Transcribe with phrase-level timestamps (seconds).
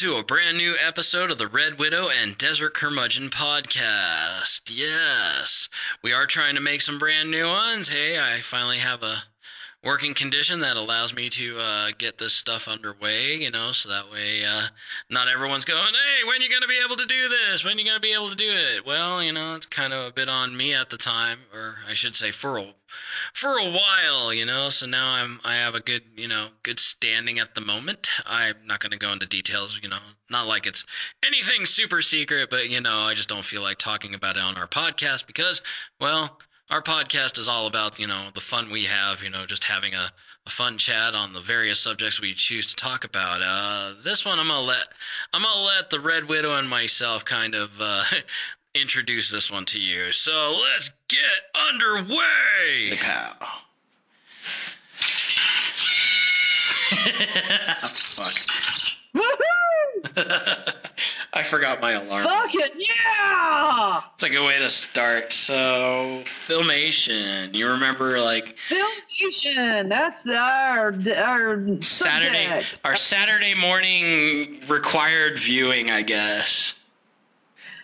[0.00, 4.62] to a brand new episode of the Red Widow and Desert Curmudgeon podcast.
[4.70, 5.68] Yes,
[6.02, 7.90] we are trying to make some brand new ones.
[7.90, 9.24] Hey, I finally have a
[9.82, 14.10] working condition that allows me to uh, get this stuff underway, you know, so that
[14.10, 14.62] way uh,
[15.08, 17.64] not everyone's going, hey, when are you going to be able to do this?
[17.64, 18.84] When are you going to be able to do it?
[18.84, 21.94] Well, you know, it's kind of a bit on me at the time, or I
[21.94, 22.74] should say for a,
[23.32, 26.78] for a while, you know, so now I'm, I have a good, you know, good
[26.78, 28.10] standing at the moment.
[28.26, 30.84] I'm not going to go into details, you know, not like it's
[31.24, 34.58] anything super secret, but, you know, I just don't feel like talking about it on
[34.58, 35.62] our podcast because,
[35.98, 36.38] well,
[36.70, 39.94] our podcast is all about you know the fun we have you know just having
[39.94, 40.12] a,
[40.46, 44.38] a fun chat on the various subjects we choose to talk about uh, this one
[44.38, 44.86] i'm gonna let
[45.32, 48.04] i'm gonna let the red widow and myself kind of uh,
[48.74, 51.20] introduce this one to you so let's get
[51.68, 53.34] underway Pow.
[57.90, 59.40] Fuck.
[61.32, 62.24] I forgot my alarm.
[62.24, 64.00] Fuck it, yeah!
[64.14, 65.32] It's a good way to start.
[65.32, 67.54] So, filmation.
[67.54, 69.88] You remember, like Filmation.
[69.88, 72.80] That's our our Saturday, subject.
[72.84, 76.74] our Saturday morning required viewing, I guess.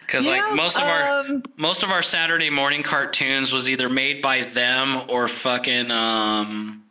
[0.00, 3.88] Because Yeah, like most of our um, most of our Saturday morning cartoons was either
[3.88, 6.84] made by them or fucking um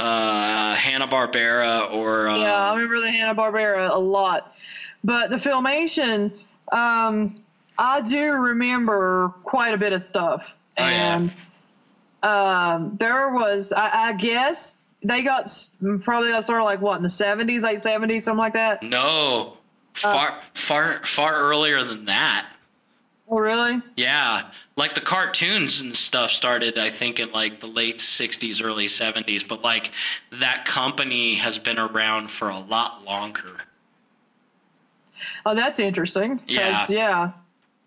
[0.00, 4.50] uh Hanna Barbera or uh, Yeah, I remember the Hanna Barbera a lot,
[5.04, 6.32] but the Filmation,
[6.72, 7.42] um,
[7.78, 11.16] I do remember quite a bit of stuff, Oh, yeah.
[11.16, 11.32] and
[12.22, 15.48] um, there was, I, I guess, they got
[16.02, 18.82] probably got started like what in the seventies, late seventies, something like that.
[18.82, 19.56] no
[19.94, 22.46] far far far earlier than that.
[23.30, 23.80] Oh, really?
[23.96, 28.86] Yeah, like the cartoons and stuff started, I think, in like the late '60s, early
[28.86, 29.46] '70s.
[29.46, 29.92] But like
[30.32, 33.58] that company has been around for a lot longer.
[35.46, 36.40] Oh, that's interesting.
[36.48, 36.84] Yeah.
[36.88, 37.32] yeah.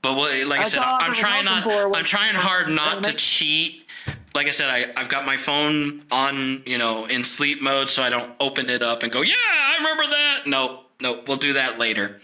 [0.01, 1.67] But what, like I said, I'm trying not.
[1.67, 3.85] I'm trying hard not to cheat.
[4.33, 8.01] Like I said, I, I've got my phone on, you know, in sleep mode, so
[8.01, 11.53] I don't open it up and go, "Yeah, I remember that." No, no, we'll do
[11.53, 12.19] that later.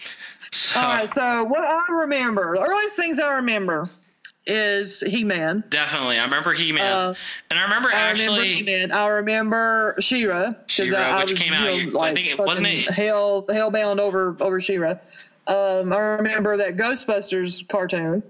[0.52, 3.90] So All right, so what I remember, the earliest things I remember
[4.48, 5.64] is He Man.
[5.70, 7.14] definitely, I remember He-Man, Uh,
[7.52, 8.26] and I remember I actually.
[8.28, 8.92] remember He-Man.
[8.92, 10.46] I remember She-Ra.
[10.54, 12.90] 'cause She-Ra, I, I was, came you know, year- I like think it- wasn't it-
[12.90, 14.96] hell hellbound over over She-Ra.
[15.48, 18.24] Um, I remember that Ghostbusters cartoon.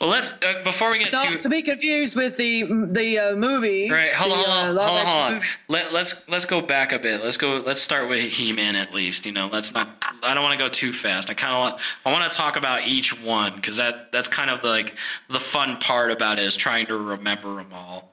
[0.00, 1.38] Well, let's uh, before we get Not too.
[1.38, 3.90] to be confused with the the uh, movie.
[3.90, 5.34] Right, hold on, the, hold on, uh, hold on, action hold on.
[5.34, 5.46] movie.
[5.68, 7.22] Let, let's let's go back a bit.
[7.22, 7.56] Let's go.
[7.64, 9.26] Let's start with He-Man at least.
[9.26, 9.99] You know, let's not.
[10.22, 11.30] I don't want to go too fast.
[11.30, 11.82] I kind of want.
[12.04, 14.94] I want to talk about each one because that that's kind of like
[15.28, 18.12] the fun part about it is trying to remember them all,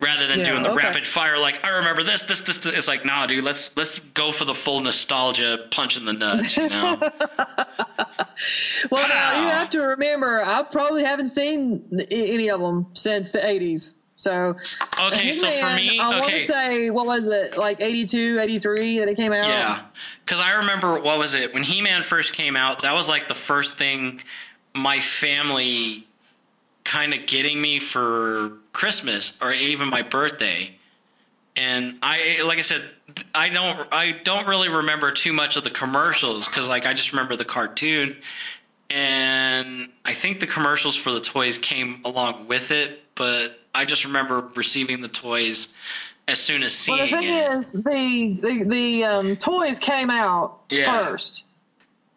[0.00, 0.86] rather than Yeah, doing the okay.
[0.86, 1.38] rapid fire.
[1.38, 2.74] Like I remember this, this, this, this.
[2.74, 3.44] It's like, nah, dude.
[3.44, 6.56] Let's let's go for the full nostalgia punch in the nuts.
[6.56, 7.00] You know.
[8.90, 13.38] Well, now, you have to remember, I probably haven't seen any of them since the
[13.38, 13.92] 80s.
[14.24, 14.56] So,
[14.98, 19.08] Okay, so for me, I want to say, what was it, like 82, 83 that
[19.08, 19.48] it came out?
[19.48, 19.82] Yeah,
[20.24, 22.82] because I remember what was it when He Man first came out.
[22.82, 24.20] That was like the first thing
[24.74, 26.06] my family
[26.84, 30.74] kind of getting me for Christmas or even my birthday.
[31.56, 32.82] And I, like I said,
[33.34, 37.12] I don't, I don't really remember too much of the commercials because, like, I just
[37.12, 38.16] remember the cartoon,
[38.90, 43.02] and I think the commercials for the toys came along with it.
[43.14, 45.74] But I just remember receiving the toys
[46.28, 47.52] as soon as seeing Well, the thing it.
[47.52, 51.06] is, the the, the um, toys came out Yeah.
[51.06, 51.44] first,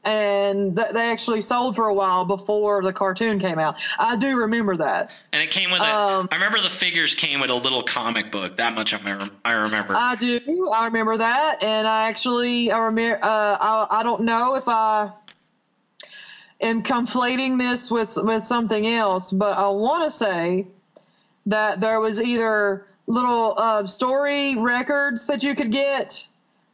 [0.06, 3.78] and th- they actually sold for a while before the cartoon came out.
[4.00, 5.12] I do remember that.
[5.34, 5.84] And it came with a.
[5.84, 8.58] Um, I remember the figures came with a little comic book.
[8.58, 9.30] That much I remember.
[9.44, 9.94] I remember.
[9.96, 10.72] I do.
[10.74, 13.20] I remember that, and I actually I remember.
[13.22, 15.10] Uh, I I don't know if I
[16.62, 20.68] am conflating this with with something else, but I want to say
[21.48, 26.28] that there was either little uh, story records that you could get,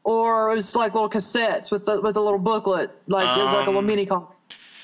[0.04, 3.54] or it was like little cassettes with the with a little booklet, like it was
[3.54, 4.28] like a little Um, mini comic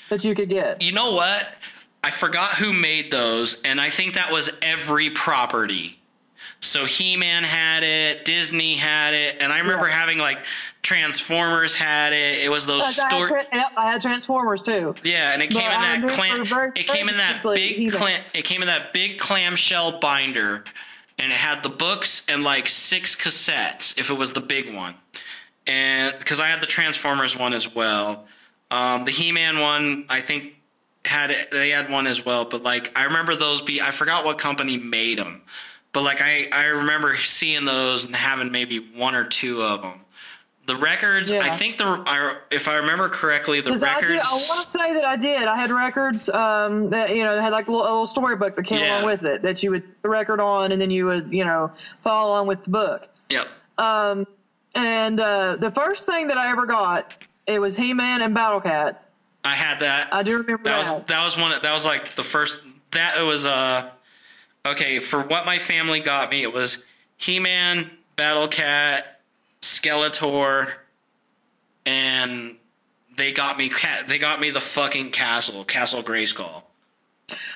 [0.10, 0.82] that you could get.
[0.82, 1.50] you know what?
[2.04, 5.99] I forgot who made those, and I think that was every property.
[6.62, 9.98] So He Man had it, Disney had it, and I remember Yeah.
[9.98, 10.40] having like
[10.82, 12.40] Transformers had it.
[12.40, 13.28] It was those I had, story.
[13.28, 14.96] tra- yep, I had Transformers too.
[15.04, 16.46] Yeah, and it But came in that clam.
[16.46, 18.22] very- It came in that big clam.
[18.34, 20.64] It came in that big clamshell binder,
[21.18, 24.96] and it had the books and like six cassettes if it was the big one.
[25.68, 28.26] And because I had the Transformers one as well,
[28.72, 30.56] um, the He-Man one I think
[31.06, 32.46] had it, they had one as well.
[32.46, 35.42] But like I remember those be I forgot what company made them,
[35.94, 40.02] but like I I remember seeing those and having maybe one or two of them
[40.68, 44.30] The records, I think the I, if I remember correctly, the 'Cause I, did, records.
[44.32, 45.48] I want to say that I did.
[45.48, 48.64] I had records um, that you know had like a little, a little storybook that
[48.64, 48.98] came Yeah.
[48.98, 51.72] along with it that you would the record on, and then you would you know
[52.02, 53.08] follow along with the book.
[53.30, 53.48] Yep.
[53.80, 54.28] Um,
[54.76, 57.16] and uh, the first thing that I ever got
[57.48, 59.06] it was He Man and Battle Cat.
[59.44, 60.14] I had that.
[60.14, 60.94] I do remember that that.
[60.98, 61.60] was that was one.
[61.64, 62.60] That was like the first.
[62.92, 63.90] That it was uh
[64.66, 66.44] okay for what my family got me.
[66.44, 66.84] It was
[67.18, 69.22] He Man, Battle Cat,
[69.62, 70.72] Skeletor,
[71.86, 72.56] and
[73.18, 73.72] they got me.
[74.08, 76.64] They got me the fucking castle, Castle Grayskull.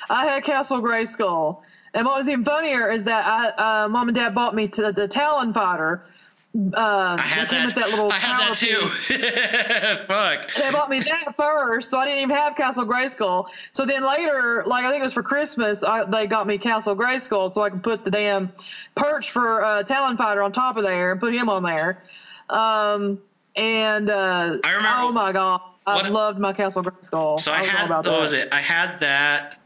[0.09, 1.61] I had Castle Grayskull.
[1.93, 4.91] And what was even funnier is that I, uh, mom and dad bought me to
[4.91, 6.05] the Talon Fighter.
[6.55, 8.81] Uh, I had that with that little I had that too.
[10.07, 10.53] Fuck.
[10.55, 13.47] They bought me that first, so I didn't even have Castle Grayskull.
[13.71, 16.95] So then later, like I think it was for Christmas, I, they got me Castle
[16.95, 18.51] Grayskull so I could put the damn
[18.93, 22.03] perch for uh, Talon Fighter on top of there and put him on there.
[22.51, 23.19] Um,
[23.55, 27.39] and uh, I remember- Oh my god, I loved my Castle Grayskull.
[27.39, 28.19] So I, was all had about what that.
[28.19, 28.49] was it?
[28.51, 29.57] I had that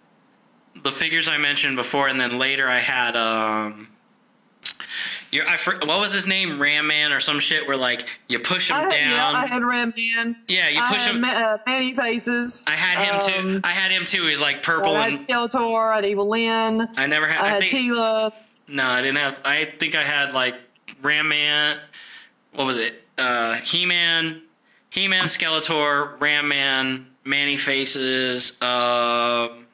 [0.84, 3.90] the figures I mentioned before, and then later I had um.
[5.32, 6.62] Your, I for, what was his name?
[6.62, 9.12] Ram Man or some shit where like you push him I had, down.
[9.12, 10.36] yeah, I had Ram Man.
[10.48, 11.20] Yeah, you push him.
[11.22, 12.64] Ma- uh, Man-E-Faces.
[12.66, 13.50] I had him too.
[13.56, 14.26] Um, I had him too.
[14.28, 15.92] He's like purple I had and Skeletor.
[15.92, 16.88] I had Evil Lyn.
[16.96, 17.42] I never had.
[17.42, 18.32] I I, had think Teela.
[18.70, 19.38] no, I didn't have.
[19.44, 20.56] I think I had like
[21.02, 21.78] Ram Man.
[22.54, 23.04] What was it?
[23.18, 24.42] Uh, He Man,
[24.90, 28.54] He Man, Skeletor, Ram Man, Man-E-Faces.
[28.62, 29.66] Um,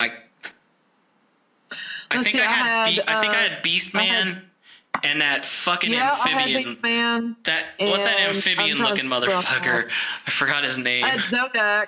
[0.00, 0.12] I.
[2.18, 2.86] I think see, I I had.
[2.86, 4.42] had, Be- I think I uh, had Beast I had- Man.
[5.04, 6.78] and that fucking Yeah, I had amphibian.
[6.82, 7.36] Man.
[7.44, 9.90] that what's that amphibian looking to figure out motherfucker?
[10.26, 11.04] I forgot his name.
[11.04, 11.86] I had Zodak.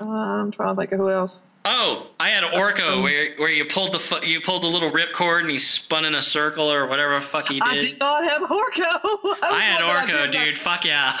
[0.00, 1.42] Uh, I'm trying to think of who else.
[1.64, 5.42] Oh, I had Orko where where you pulled the fu- you pulled the little ripcord
[5.42, 7.62] and he spun in a circle or whatever the fuck he did.
[7.62, 7.98] I did.
[8.00, 8.82] not have Orko.
[9.44, 10.58] I had was wondering, Orko, dude.
[10.58, 11.16] Fuck yeah.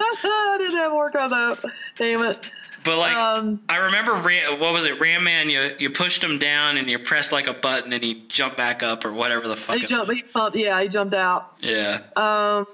[0.00, 1.30] I didn't have Orko
[1.62, 1.70] though.
[1.96, 2.50] Damn it.
[2.88, 4.98] But like, Um, I remember Ram, what was it?
[4.98, 8.24] Ram Man, you you pushed him down and you pressed like a button and he
[8.28, 9.76] jumped back up or whatever the fuck.
[9.76, 10.08] he jumped.
[10.08, 10.52] was.
[10.54, 10.64] He.
[10.64, 11.52] Yeah, he jumped out.
[11.60, 12.00] Yeah.
[12.16, 12.66] Um,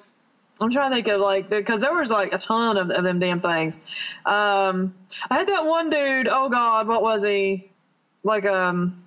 [0.61, 3.19] I'm trying to think of like because there was like a ton of, of them
[3.19, 3.81] damn things.
[4.25, 4.95] Um,
[5.29, 6.29] I had that one dude.
[6.29, 7.69] Oh God, what was he?
[8.23, 9.03] Like um,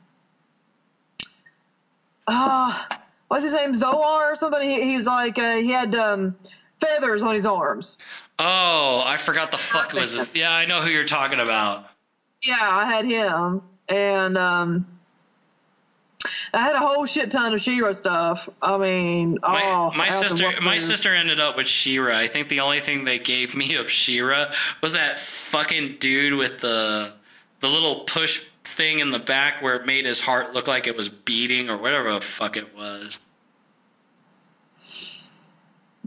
[2.28, 3.00] ah,
[3.30, 3.74] what's his name?
[3.74, 4.62] Zoar or something.
[4.62, 6.36] He, he was like uh, he had um
[6.82, 7.98] feathers on his arms.
[8.40, 10.30] Oh, I forgot the fuck was it.
[10.34, 11.86] Yeah, I know who you're talking about.
[12.44, 14.86] Yeah, I had him, and um,
[16.54, 18.48] I had a whole shit ton of She-Ra stuff.
[18.62, 22.16] I mean, My, oh, my I had to sister my sister ended up with She-Ra.
[22.16, 26.60] I think the only thing they gave me of She-Ra was that fucking dude with
[26.60, 27.14] the
[27.60, 30.96] the little push thing in the back where it made his heart look like it
[30.96, 33.20] was beating or whatever the fuck it was.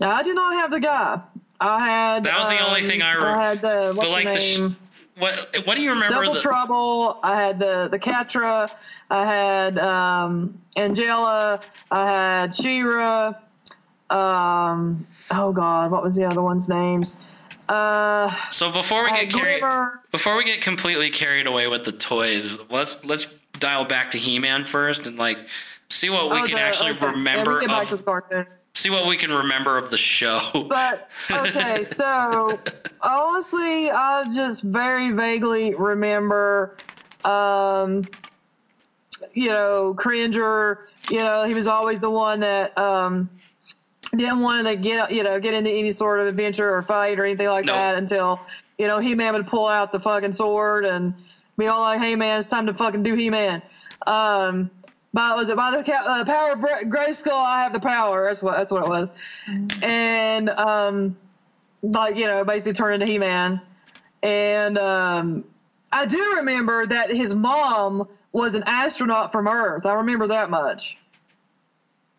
[0.03, 1.21] I did not have the guy.
[1.61, 2.25] I had.
[2.25, 4.35] That was the only um, thing I re- I had the what's but like the
[4.35, 4.73] the sh-
[5.19, 7.21] What what do you remember Double the Trouble.
[7.23, 8.71] I had the the Catra.
[9.11, 11.61] I had um, Angela.
[11.91, 13.35] I had She-Ra.
[14.09, 17.17] Um, oh God, what was the other one's names?
[17.69, 20.01] Uh, So before we I get carried Glimmer.
[20.11, 23.27] before we get completely carried away with the toys, let's let's
[23.59, 25.39] dial back to He-Man first and like
[25.89, 27.05] see what we oh, can the- actually okay.
[27.07, 28.47] Yeah, remember we get back of the.
[28.75, 30.41] See what we can remember of the show.
[30.69, 32.59] But okay, so
[33.03, 36.77] honestly, I just very vaguely remember,
[37.25, 38.05] um,
[39.35, 40.87] you know, Cringer.
[41.11, 43.29] You know, he was always the one that um,
[44.17, 47.25] didn't want to get you know get into any sort of adventure or fight or
[47.25, 47.77] anything like Nope.
[47.77, 48.41] that until
[48.79, 51.15] you know He Man would pull out the fucking sword and
[51.59, 53.63] be all like, "Hey man, it's time to fucking do He Man."
[54.07, 54.71] Um,
[55.13, 57.33] by was it by the uh, power of Gra- Grayskull?
[57.33, 58.27] I have the power.
[58.27, 59.09] That's what that's what it was.
[59.83, 61.17] And um,
[61.83, 63.61] like you know, basically turn into He Man.
[64.23, 65.45] And um,
[65.93, 69.87] I do remember that his mom was an astronaut from Earth.
[69.87, 70.97] I remember that much.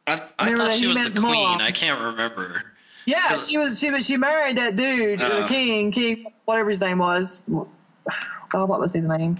[0.07, 1.33] I, I Remember thought that she was the queen.
[1.43, 1.61] mom?
[1.61, 2.63] I can't remember.
[3.05, 3.79] Yeah, she was.
[3.79, 4.05] She was.
[4.05, 5.41] She married that dude, Oh.
[5.43, 7.39] the king, king, whatever his name was.
[8.49, 9.39] God, what was his name?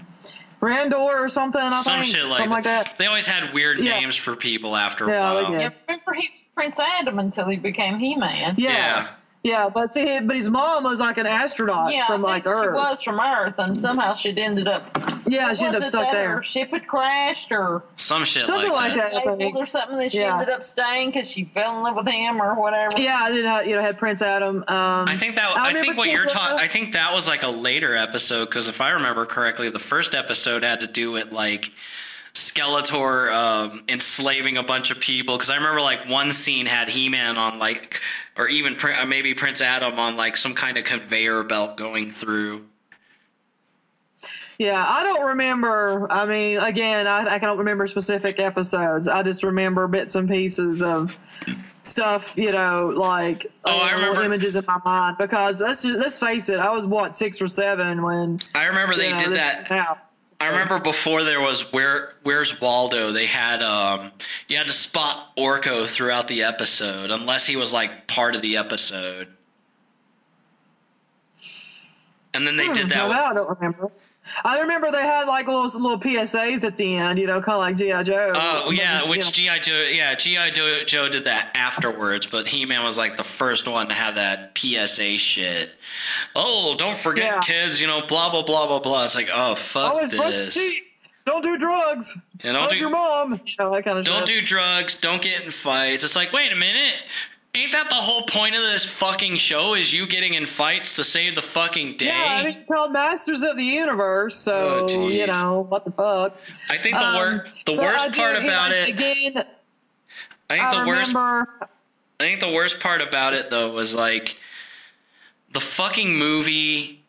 [0.62, 1.60] Randor or something.
[1.60, 2.54] I Some think shit like something that.
[2.54, 2.96] like that.
[2.98, 3.98] They always had weird Yeah.
[4.00, 5.50] names for people after a Yeah, they while.
[5.52, 5.60] did.
[5.60, 8.54] Yeah, remember he was Prince Adam until he became He-Man.
[8.56, 9.06] Yeah, Yeah.
[9.42, 12.56] Yeah, But see, but his mom was like an astronaut Yeah, from I like think
[12.62, 14.84] she was from Earth, and somehow she ended up.
[15.26, 16.36] Yeah, she ended up stuck that there.
[16.36, 19.12] Her ship had crashed, or Some shit Something like like that.
[19.12, 19.20] that.
[19.22, 19.38] I think.
[19.38, 20.32] disabled or something that she Yeah.
[20.34, 22.98] ended up staying because she fell in love with him or whatever.
[23.00, 23.44] Yeah, I did.
[23.44, 24.58] Have, you know, had Prince Adam.
[24.68, 26.58] Um, I think that I I, think what you're talking.
[26.58, 30.14] I think that was like a later episode because if I remember correctly, the first
[30.14, 31.70] episode had to do with like
[32.34, 35.36] Skeletor um, enslaving a bunch of people.
[35.36, 38.00] Because I remember like one scene had He Man on like,
[38.36, 42.10] or even Prin- uh, maybe Prince Adam on like some kind of conveyor belt going
[42.10, 42.64] through.
[44.58, 46.06] Yeah, I don't remember.
[46.10, 49.08] I mean, again, I, I don't remember specific episodes.
[49.08, 51.18] I just remember bits and pieces of
[51.82, 55.16] stuff, you know, like Oh, I uh, remember- images in my mind.
[55.18, 58.94] Because let's just, let's face it, I was what six or seven when I remember
[58.94, 59.70] they know, did that.
[59.72, 59.98] out.
[60.42, 63.12] I remember before there was where where's Waldo?
[63.12, 64.10] They had um
[64.48, 68.56] you had to spot Orko throughout the episode unless he was like part of the
[68.56, 69.28] episode.
[72.34, 73.04] And then they Hmm, did that.
[73.08, 73.92] with- that I don't remember.
[74.44, 77.60] I remember they had like little little PSAs at the end, you know, kind of
[77.60, 78.32] like GI Joe.
[78.34, 79.30] Oh yeah, which.
[79.32, 79.86] GI Joe?
[79.92, 83.88] Yeah, GI Joe, Joe did that afterwards, but He Man was like the first one
[83.88, 85.70] to have that PSA shit.
[86.34, 87.40] Oh, don't forget, Yeah.
[87.40, 87.80] kids.
[87.80, 89.04] You know, blah blah blah blah blah.
[89.04, 90.58] It's like, oh fuck oh, always this.
[91.24, 92.18] Don't do drugs.
[92.42, 93.40] And don't Hug do- your mom.
[93.46, 94.40] You know that kind of Don't shit.
[94.40, 94.96] do drugs.
[94.96, 96.02] Don't get in fights.
[96.02, 96.94] It's like, wait a minute.
[97.54, 99.74] Ain't that the whole point of this fucking show?
[99.74, 102.06] Is you getting in fights to save the fucking day?
[102.06, 106.34] Yeah, I mean, called Masters of the Universe, so Oh, you know what the fuck.
[106.70, 108.88] I think the, wor- Um, the worst part about it.
[108.88, 109.44] again.
[110.48, 111.14] I think I the worst.
[111.14, 111.44] I
[112.20, 114.36] think the worst part about it though was like
[115.52, 117.02] the fucking movie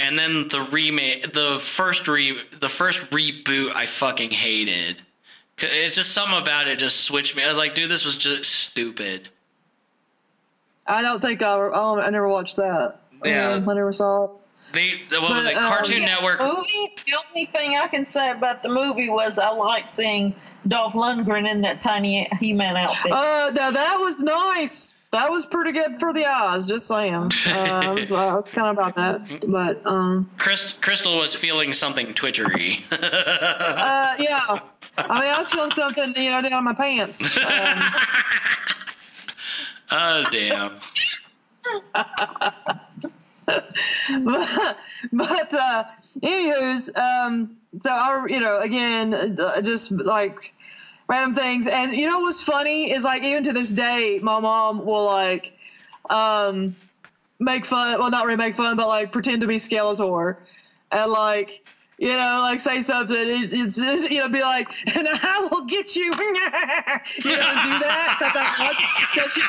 [0.00, 4.98] and then the remake the first re the first reboot I fucking hated.
[5.58, 7.42] It's just something about it just switched me.
[7.42, 9.28] I was like, dude, this was just stupid.
[10.88, 11.52] I don't think I.
[11.54, 12.96] Oh, I never watched that.
[13.24, 13.50] Yeah.
[13.50, 14.30] Um, I never saw it.
[14.72, 15.56] They what was But, it?
[15.58, 16.40] um, Cartoon Yeah, Network.
[16.40, 16.94] Movie.
[17.06, 20.34] The only thing I can say about the movie was I liked seeing
[20.66, 23.10] Dolph Lundgren in that tiny He-Man outfit.
[23.12, 24.92] Uh, now that was nice.
[25.10, 26.66] That was pretty good for the eyes.
[26.66, 27.14] Just saying.
[27.14, 31.34] Uh, I was, uh, I was kind of about that, but um, Chris, Crystal was
[31.34, 32.84] feeling something twitchery.
[32.92, 34.40] uh, yeah.
[34.98, 37.22] I mean, I was feeling something, you know, down my pants.
[37.38, 37.82] Um,
[39.90, 40.78] oh damn.
[44.24, 44.76] but,
[45.12, 45.84] but uh,
[46.22, 50.54] anywho's, um, so I, you know, again, uh, just like
[51.08, 54.84] random things, and you know what's funny is like even to this day, my mom
[54.84, 55.52] will like,
[56.10, 56.74] um,
[57.38, 57.98] make fun.
[57.98, 60.36] Well, not really make fun, but like pretend to be Skeletor,
[60.90, 61.62] and like.
[61.98, 63.16] You know, like say something.
[63.16, 66.04] It, it's it's, you know, be like, and I will get you.
[66.04, 68.86] you know, do that because I watch.
[69.14, 69.40] Because she,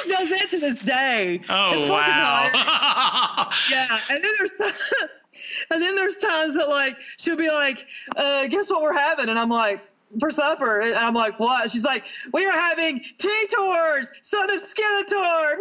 [0.00, 1.42] she, does that to this day.
[1.50, 3.50] Oh It's wow.
[3.70, 5.06] Yeah, and then there's t-
[5.70, 9.38] and then there's times that like she'll be like, uh, "Guess what we're having?" And
[9.38, 9.80] I'm like,
[10.18, 15.56] "For supper." And I'm like, "What?" She's like, "We are having T-Tors, son of Skeletor."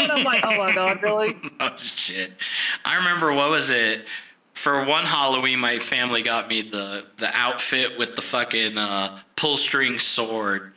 [0.00, 2.32] and I'm like, "Oh my god, really?" oh shit!
[2.84, 4.04] I remember what was it?
[4.62, 9.56] For one Halloween, my family got me the the outfit with the fucking uh, pull
[9.56, 10.72] string sword,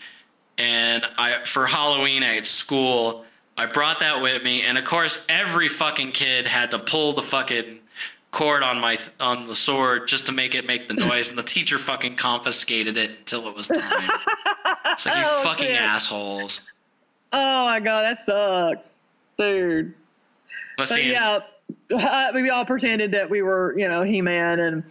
[0.57, 3.25] and I for Halloween at school
[3.57, 7.21] I brought that with me, and of course every fucking kid had to pull the
[7.23, 7.79] fucking
[8.31, 11.43] cord on my on the sword just to make it make the noise, and the
[11.43, 13.79] teacher fucking confiscated it till it was time.
[14.85, 15.75] It's like you Oh, fucking shit.
[15.81, 16.69] assholes.
[17.33, 18.93] Oh my god, that sucks,
[19.37, 19.93] dude.
[20.77, 21.11] Let's But see.
[21.11, 21.39] yeah,
[21.93, 24.83] uh, we all pretended that we were, you know, He-Man, and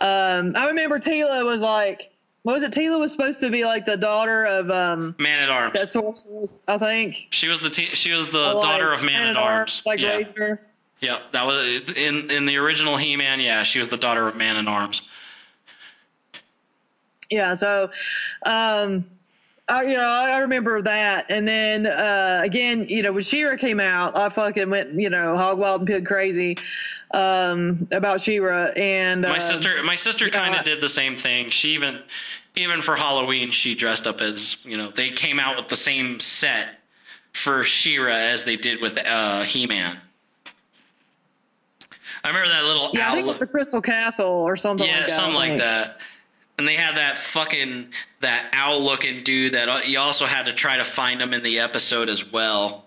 [0.00, 2.10] um, I remember Teela was like,
[2.42, 2.72] what was it?
[2.72, 5.74] Teela was supposed to be like the daughter of um, Man at arms.
[5.74, 7.26] that sorceress, I think.
[7.30, 9.82] She was the te- she was the Like, daughter of Man, at Arms.
[9.84, 10.60] like yeah, her.
[11.00, 13.40] yeah, that was in in the original He Man.
[13.40, 15.02] Yeah, she was the daughter of Man at Arms.
[17.30, 17.90] Yeah, so
[18.46, 19.04] um
[19.68, 23.80] I, you know, I remember that, and then uh, again, you know, when She-Ra came
[23.80, 26.56] out, I fucking went, you know, hog wild and pig crazy
[27.12, 31.50] um, about She-Ra, and My um, sister, my sister kind of did the same thing.
[31.50, 32.00] She even
[32.56, 34.90] even for Halloween, she dressed up as you know.
[34.90, 36.68] They came out with the same set
[37.32, 39.98] for She-Ra as they did with uh, He Man.
[42.24, 44.86] I remember that little Yeah, I think it was the Crystal Castle or something.
[44.86, 46.00] yeah, like that, something like that.
[46.58, 50.52] And they had that fucking that owl looking dude that uh, you also had to
[50.52, 52.86] try to find him in the episode as well.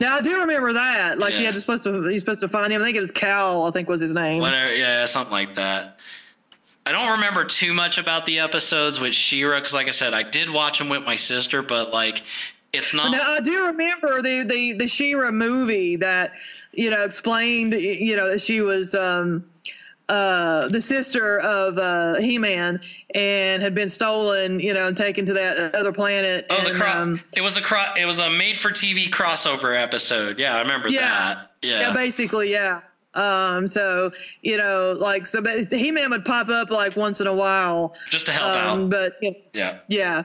[0.00, 1.18] Now I do remember that.
[1.18, 1.46] Like he Yeah.
[1.46, 2.80] had to supposed to he's supposed to find him.
[2.80, 3.64] I think it was Cal.
[3.66, 4.40] I think was his name.
[4.40, 5.98] Whatever, yeah, something like that.
[6.86, 10.22] I don't remember too much about the episodes with She-Ra because, like I said, I
[10.22, 12.22] did watch them with my sister, but like,
[12.72, 13.10] it's not.
[13.12, 16.32] Now I do remember the the the She-Ra movie that
[16.72, 19.44] you know explained you know that she was um
[20.10, 22.80] uh the sister of uh He-Man
[23.14, 26.46] and had been stolen you know and taken to that other planet.
[26.50, 29.08] oh, the and, cro- um, it was a cro- it was a made for TV
[29.08, 30.38] crossover episode.
[30.38, 31.00] Yeah, I remember Yeah.
[31.34, 31.50] that.
[31.62, 32.80] Yeah, yeah, basically, yeah.
[33.14, 34.10] Um, so
[34.42, 38.26] you know, like so, He Man would pop up like once in a while, just
[38.26, 38.90] to help um, out.
[38.90, 39.78] But you know, Yeah.
[39.88, 40.22] yeah,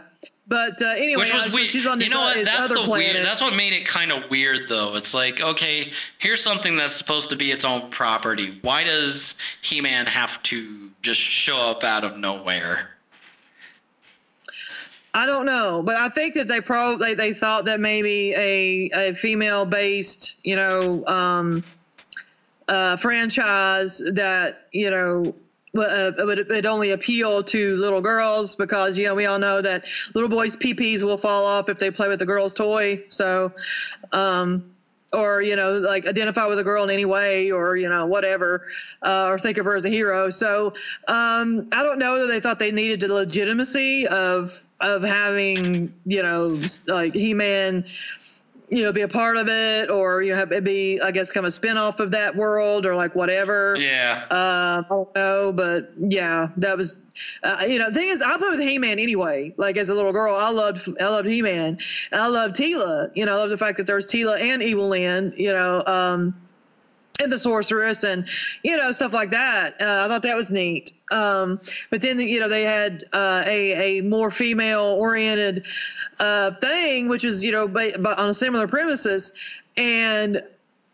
[0.48, 1.70] but uh, anyway, Which was uh, weird.
[1.70, 2.46] she's on this, you know uh, what?
[2.46, 3.14] That's other the planet.
[3.16, 3.26] weird.
[3.26, 4.96] That's what made it kind of weird, though.
[4.96, 8.60] It's like, okay, here's something that's supposed to be its own property.
[8.62, 12.92] Why does He-Man have to just show up out of nowhere?
[15.16, 18.90] I don't know, but I think that they probably they, they thought that maybe a
[18.94, 21.64] a female based you know um,
[22.68, 25.34] uh, franchise that you know
[25.78, 29.86] uh, would would only appeal to little girls because you know we all know that
[30.14, 33.04] little boys' peepees will fall off if they play with a girl's toy.
[33.10, 33.52] So.
[34.12, 34.72] Um,
[35.14, 38.68] or you know like identify with a girl in any way or you know whatever
[39.04, 40.74] uh, or think of her as a hero so
[41.08, 46.22] um, i don't know that they thought they needed the legitimacy of of having you
[46.22, 47.86] know like he-man
[48.70, 51.32] you know be a part of it or you know have it be i guess
[51.32, 54.24] kind of a spin-off of that world or like whatever Yeah.
[54.32, 56.98] uh, I don't know, but yeah, that was,
[57.44, 59.54] uh, you know, the thing is, I played with He-Man anyway.
[59.58, 61.78] Like as a little girl, I loved, I loved He-Man,
[62.12, 63.12] and I loved Teela.
[63.16, 65.34] You know, I love the fact that there was Teela and Evil Lyn.
[65.38, 66.36] You know, um,
[67.22, 68.28] and the sorceress and
[68.64, 69.82] you know stuff like that.
[69.82, 70.92] Uh, I thought that was neat.
[71.12, 75.66] Um, but then you know they had uh, a a more female oriented
[76.20, 79.34] uh, thing, which is you know ba- ba- on a similar premises,
[79.78, 80.42] and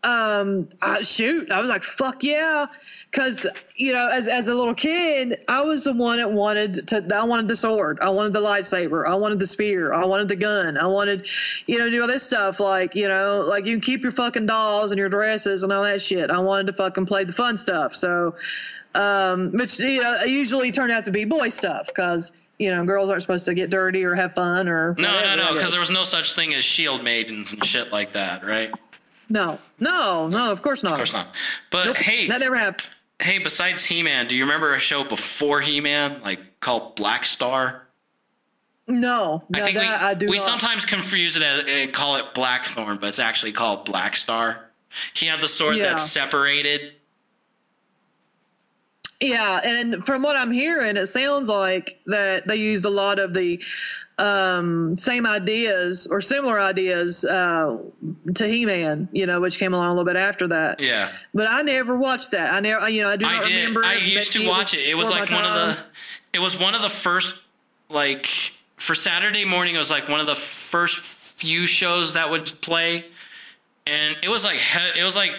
[0.04, 2.66] um, I, shoot, I was like, fuck yeah.
[3.12, 7.06] Cause you know, as, as a little kid, I was the one that wanted to,
[7.14, 7.98] I wanted the sword.
[8.00, 9.06] I wanted the lightsaber.
[9.06, 9.92] I wanted the spear.
[9.92, 10.76] I wanted the gun.
[10.76, 11.28] I wanted,
[11.66, 12.58] you know, do all this stuff.
[12.58, 15.84] Like, you know, like you can keep your fucking dolls and your dresses and all
[15.84, 16.30] that shit.
[16.30, 17.94] I wanted to fucking play the fun stuff.
[17.94, 18.34] So,
[18.94, 21.90] um, which, you know, usually turned out to be boy stuff.
[21.94, 25.14] Cause, you know, girls aren't supposed to get dirty or have fun or No, no,
[25.16, 28.44] whatever, no, because there was no such thing as shield maidens and shit like that,
[28.46, 28.72] right?
[29.28, 30.92] No, no, no, of course not.
[30.92, 31.34] Of course not.
[31.70, 32.88] But Nope, hey, that never happened.
[33.20, 37.88] hey, besides He-Man, do you remember a show before He-Man, like called Black Star?
[38.86, 40.46] No, no, I think that we, I do we not.
[40.46, 44.68] sometimes confuse it as, and call it Blackthorn, but it's actually called Black Star.
[45.14, 45.84] He had the sword Yeah.
[45.90, 46.92] that's separated.
[49.22, 53.32] Yeah, and from what I'm hearing, it sounds like that they used a lot of
[53.34, 53.62] the
[54.18, 57.78] um, same ideas or similar ideas uh,
[58.34, 60.80] to He-Man, you know, which came along a little bit after that.
[60.80, 61.10] Yeah.
[61.32, 62.52] But I never watched that.
[62.52, 63.54] I never, you know, I do I not did.
[63.54, 63.84] remember.
[63.84, 64.80] I used to watch it.
[64.80, 65.78] It was like one of the.
[66.32, 67.36] It was one of the first
[67.88, 68.26] like
[68.76, 69.76] for Saturday morning.
[69.76, 71.00] It was like one of the first
[71.38, 73.04] few shows that would play,
[73.86, 74.58] and it was like
[74.96, 75.32] it was like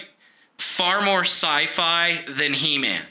[0.56, 3.02] far more sci-fi than He-Man.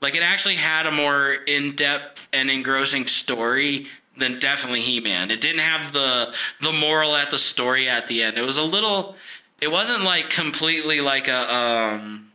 [0.00, 5.30] Like it actually had a more in-depth and engrossing story than definitely He-Man.
[5.30, 8.38] It didn't have the the moral at the story at the end.
[8.38, 9.16] It was a little.
[9.60, 11.54] It wasn't like completely like a.
[11.54, 12.30] um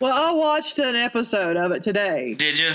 [0.00, 2.34] Well, I watched an episode of it today.
[2.34, 2.72] Did you?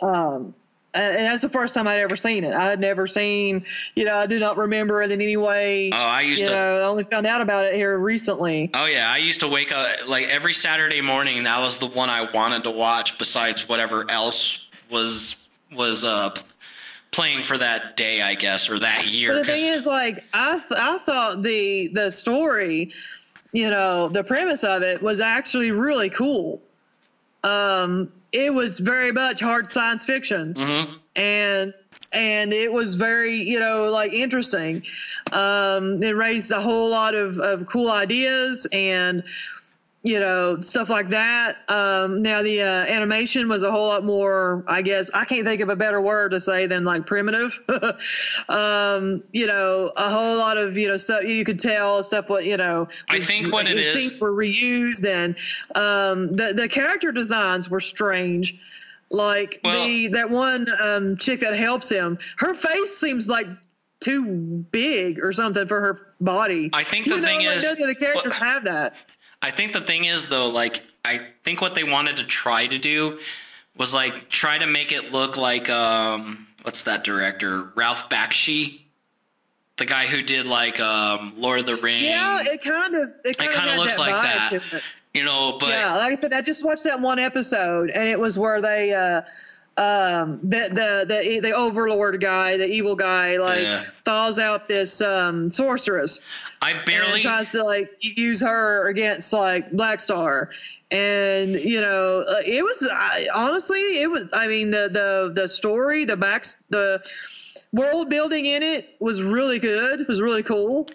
[0.00, 0.54] Um,
[0.96, 2.54] and and that's the first time I'd ever seen it.
[2.54, 5.90] I had never seen, you know, I do not remember it in any way.
[5.92, 6.52] Oh, I used you to.
[6.52, 8.70] know, I only found out about it here recently.
[8.74, 11.44] Oh yeah, I used to wake up like every Saturday morning.
[11.44, 16.34] That was the one I wanted to watch, besides whatever else was was uh
[17.10, 19.32] playing for that day, I guess, or that year.
[19.32, 22.92] But the thing is, like, I th- I thought the the story,
[23.52, 26.60] you know, the premise of it was actually really cool.
[27.42, 30.94] Um, it was very much hard science fiction, Mhm.
[31.14, 31.74] and
[32.12, 34.82] and it was very you know like interesting.
[35.32, 39.24] Um, it raised a whole lot of of cool ideas and
[40.06, 41.56] you know stuff like that.
[41.68, 42.66] Um now the uh,
[42.96, 46.30] animation was a whole lot more i guess i can't think of a better word
[46.30, 47.58] to say than like primitive.
[48.48, 52.44] Um you know a whole lot of you know stuff you could tell stuff what
[52.44, 55.34] you know I think what it is- were reused and
[55.74, 58.60] um the the character designs were strange.
[59.10, 63.48] Like Well- the that one um chick that helps him her face seems like
[63.98, 64.24] too
[64.70, 66.70] big or something for her body.
[66.72, 68.94] I think you the know, thing like is- none of the characters well- have that
[69.42, 72.78] I think the thing is though, like I think what they wanted to try to
[72.78, 73.18] do
[73.76, 78.80] was like try to make it look like um what's that director Ralph Bakshi,
[79.76, 82.02] the guy who did like um Lord of the Rings.
[82.02, 84.82] Yeah, it kind of it kind, kinda of looks that like that.
[85.14, 88.18] you know, but yeah, like I said, I just watched that one episode, and it
[88.18, 89.22] was where they, uh,
[89.78, 93.84] um, the the the the overlord guy, the evil guy, like Yeah.
[94.04, 96.20] thaws out this um sorceress
[96.62, 100.50] I barely tries to like use her against like Black Star.
[100.90, 104.28] And you know, uh, it was I, honestly, it was.
[104.32, 107.02] I mean, the the the story, the back, the
[107.72, 110.00] world building in it was really good.
[110.02, 110.88] It was really cool.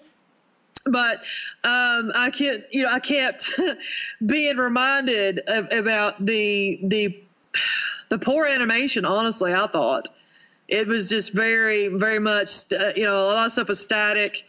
[0.85, 1.17] but
[1.63, 3.51] um, I can't, you know, I kept
[4.25, 7.15] being reminded of, about the the
[8.11, 9.03] the poor animation.
[9.05, 10.09] Honestly, I thought
[10.67, 14.43] it was just very, very much, uh, you know, a lot of stuff was static.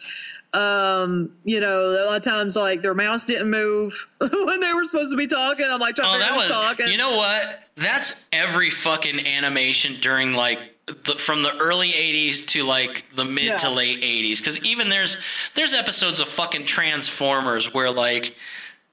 [0.55, 4.85] Um, you know, a lot of times like their mouths didn't move when they were
[4.85, 5.65] supposed to be talking.
[5.67, 6.49] I'm like, trying Oh, to that was.
[6.51, 6.89] talking.
[6.89, 7.63] You know what?
[7.77, 13.45] That's every fucking animation during like the, from the early '80s to like the mid
[13.45, 13.57] Yeah.
[13.59, 14.39] to late '80s.
[14.39, 15.17] Because even there's
[15.55, 18.35] there's episodes of fucking Transformers where like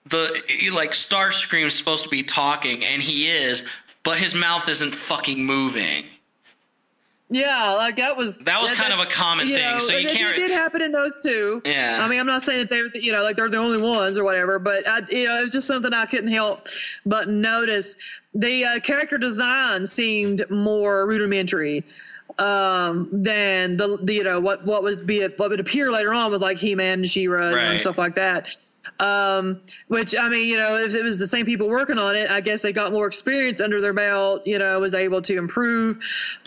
[0.05, 3.63] the like Starscream's supposed to be talking and he is,
[4.03, 6.05] but his mouth isn't fucking moving.
[7.31, 10.15] Yeah, like that was That was kind of a common thing, know, so you it,
[10.17, 11.61] can't- It did happen in those two.
[11.63, 11.99] Yeah.
[12.01, 14.23] I mean, I'm not saying that they're you know like they're the only ones or
[14.23, 16.65] whatever, but I, you know, it was just something I couldn't help
[17.05, 17.95] but notice.
[18.33, 21.83] The uh, character design seemed more rudimentary
[22.39, 26.31] um than the, the you know what what would be what would appear later on
[26.31, 27.57] with like He-Man and She-Ra Right.
[27.65, 28.47] and stuff like that
[28.99, 32.29] um which i mean you know if it was the same people working on it
[32.29, 35.97] i guess they got more experience under their belt you know was able to improve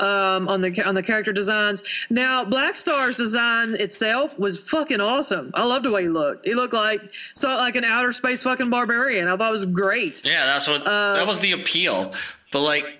[0.01, 1.83] um on the on the character designs.
[2.11, 5.51] Now black star's design itself was fucking awesome.
[5.55, 6.47] I loved the way he looked.
[6.47, 7.01] He looked like
[7.35, 9.29] so like an outer space fucking barbarian.
[9.29, 10.23] I thought it was great.
[10.25, 12.13] Yeah, that's what Uh, that was the appeal.
[12.51, 12.99] But like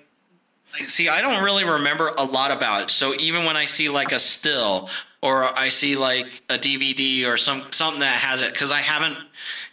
[0.87, 2.89] see, I don't really remember a lot about it.
[2.89, 4.89] So even when I see like a still
[5.21, 9.17] or I see like a DVD or some something that has it cuz I haven't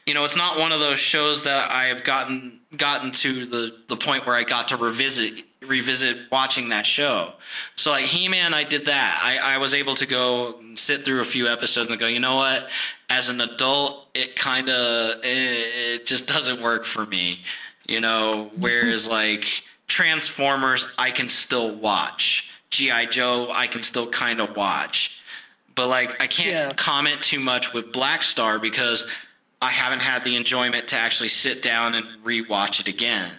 [0.06, 3.76] you know, it's not one of those shows that I have gotten gotten to the
[3.88, 7.32] the point where I got to revisit revisit watching that show.
[7.76, 9.20] So like He-Man I did that.
[9.22, 12.36] I I was able to go sit through a few episodes and go, "You know
[12.36, 12.68] what?
[13.08, 17.40] As an adult, it kind of it, it just doesn't work for me."
[17.88, 22.50] You know, whereas like Transformers I can still watch.
[22.70, 25.22] GI Joe I can still kind of watch.
[25.74, 26.72] But like I can't Yeah.
[26.74, 29.04] comment too much with Black Star because
[29.62, 33.30] I haven't had the enjoyment to actually sit down and rewatch it again.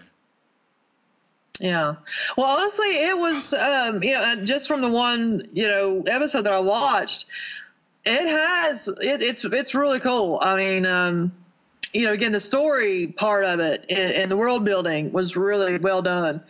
[1.60, 1.96] Yeah.
[2.38, 6.54] Well, honestly, it was, um, you know, just from the one, you know, episode that
[6.54, 7.26] I watched,
[8.06, 10.40] it has, it, it's, it's really cool.
[10.42, 11.32] I mean, um,
[11.94, 15.78] you know, again, the story part of it and, and the world building was really
[15.78, 16.42] well done.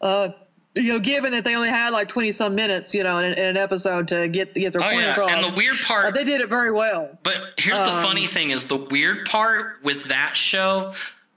[0.00, 0.30] Uh,
[0.76, 3.44] you know, given that they only had like twenty some minutes, you know, in, in
[3.44, 6.14] an episode to get get their Oh point yeah, across, and the weird uh, part
[6.14, 7.18] they did it very well.
[7.22, 10.94] But here's the Um, funny thing is the weird part with that show,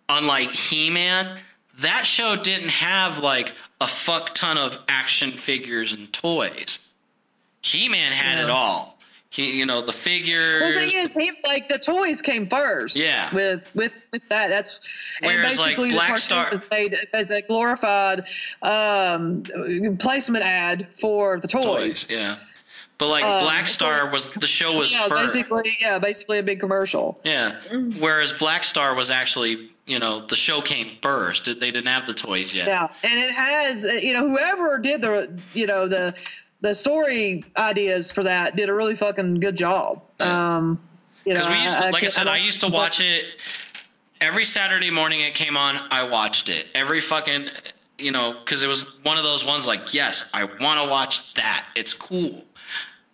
[0.10, 1.40] unlike He-Man,
[1.80, 6.80] that show didn't have like a fuck ton of action figures and toys.
[7.62, 8.99] He-Man had it all.
[9.32, 10.60] He, you know, the figures.
[10.62, 12.96] Well, the thing is, he like the toys came first.
[12.96, 13.34] Yeah.
[13.34, 14.80] With with with that, that's
[15.22, 18.24] Whereas, and basically Black the cartoon Star- was made as a glorified
[18.64, 19.44] um,
[20.00, 22.06] placement ad for the toys.
[22.06, 22.38] toys, yeah.
[22.98, 25.36] But like Um, Black Star was the show was Yeah, first.
[25.36, 27.20] basically, yeah, basically a big commercial.
[27.24, 27.60] Yeah.
[28.00, 31.46] Whereas Black Star was actually, you know, the show came first.
[31.46, 32.68] They didn't have the toys yet.
[32.68, 36.14] Yeah, and it has you know whoever did the you know the
[36.62, 40.02] the story ideas for that did a really fucking good job.
[40.20, 40.80] Um,
[41.26, 43.26] you know, Because we used to, like I said, I don't- used to watch it
[44.20, 45.22] every Saturday morning.
[45.22, 45.78] It came on.
[45.92, 47.50] I watched it every fucking,
[47.98, 49.66] you know, because it was one of those ones.
[49.68, 51.66] Like, yes, I want to watch that.
[51.76, 52.44] It's cool.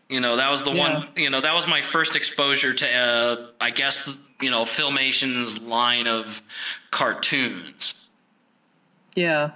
[0.10, 1.00] You know, that was the Yeah.
[1.00, 1.10] one.
[1.16, 4.10] You know, that was my first exposure to, uh, I guess,
[4.42, 6.42] you know, Filmation's line of
[6.92, 8.05] cartoons.
[9.16, 9.52] Yeah.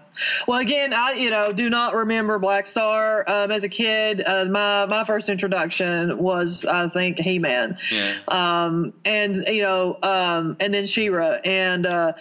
[0.48, 4.24] Well, again, I you know do not remember Black Star um, as a kid.
[4.26, 7.78] Uh, my my first introduction was I think He Man.
[7.91, 8.15] Yeah.
[8.30, 12.13] Um, and you know, um, and then She-Ra, and uh,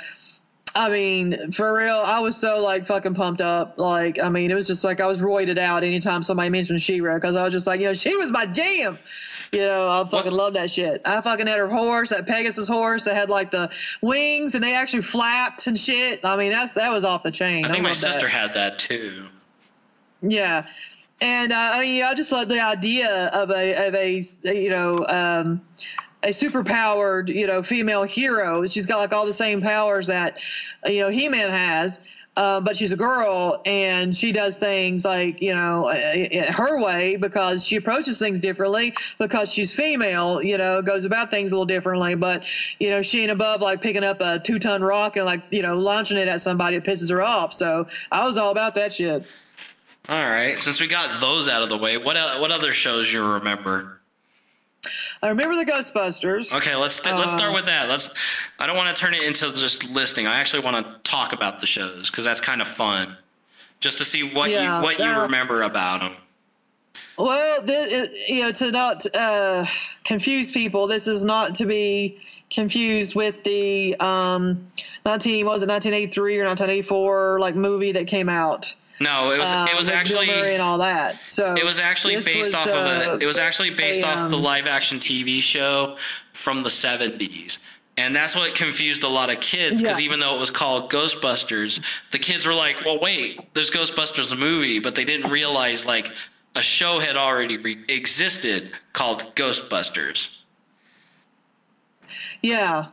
[0.74, 3.79] I mean, for real, I was so like fucking pumped up.
[3.79, 7.14] Like, I mean, it was just like I was roided out anytime somebody mentioned She-Ra
[7.14, 8.98] because I was just like, you know, she was my jam.
[9.53, 11.01] You know, I fucking love that shit.
[11.05, 13.71] I fucking had her horse, that Pegasus horse that had like the
[14.03, 16.25] wings and they actually flapped and shit.
[16.25, 17.65] I mean, that's that was off the chain.
[17.65, 18.13] I think my loved that.
[18.13, 19.27] sister had that too.
[20.21, 20.67] Yeah,
[21.21, 25.05] and uh, I mean, I just love the idea of a of a you know
[25.09, 25.63] um,
[26.23, 28.67] a super powered you know female hero.
[28.67, 30.41] She's got like all the same powers that
[30.85, 32.01] you know He Man has.
[32.38, 37.16] Um, but she's a girl and she does things like you know uh, her way
[37.16, 41.66] because she approaches things differently because she's female you know goes about things a little
[41.66, 42.44] differently but
[42.79, 45.62] you know she ain't above like picking up a two ton rock and like you
[45.62, 48.92] know launching it at somebody that pisses her off so i was all about that
[48.92, 49.24] shit
[50.09, 50.57] All right.
[50.57, 53.98] Since we got those out of the way, what what other shows you remember?
[55.23, 56.53] I remember the Ghostbusters.
[56.55, 57.88] Okay, let's let's start Um, with that.
[57.88, 58.11] Let's.
[58.59, 60.27] I don't want to turn it into just listing.
[60.27, 63.17] I actually want to talk about the shows because that's kind of fun,
[63.81, 66.12] just to see what Yeah, you what you remember about them.
[67.17, 69.67] Well, th- it, you know, to not uh,
[70.05, 74.71] confuse people, this is not to be confused with the um,
[75.05, 78.75] 19 what was it 1983 or 1984 like movie that came out.
[79.01, 81.19] No, it was um, it was actually and all that.
[81.27, 84.07] So it was actually based was, off of uh, a it was actually based a,
[84.07, 85.97] off the um, live action TV show
[86.33, 87.59] from the 70s.
[87.97, 90.05] And that's what confused a lot of kids because Yeah.
[90.05, 91.81] even though it was called Ghostbusters,
[92.13, 96.11] the kids were like, "Well, wait, there's Ghostbusters a movie," but they didn't realize like
[96.55, 100.45] a show had already re- existed called Ghostbusters.
[102.43, 102.87] Yeah.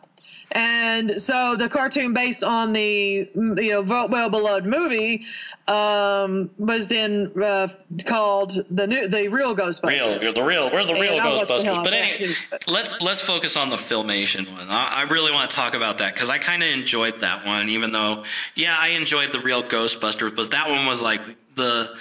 [0.55, 5.25] And so the cartoon based on the you know well beloved movie
[5.67, 7.67] um, was then uh,
[8.05, 10.21] called the new the real Ghostbusters.
[10.21, 11.83] Real, the real, we're the real And I watched Ghostbusters.
[11.83, 12.33] But anyway,
[12.67, 14.69] let's let's focus on the filmation one.
[14.69, 17.67] I, I really want to talk about that because I kind of enjoyed that one,
[17.67, 18.23] even though,
[18.55, 21.19] yeah, I enjoyed the real Ghostbusters, but that one was like
[21.55, 21.93] the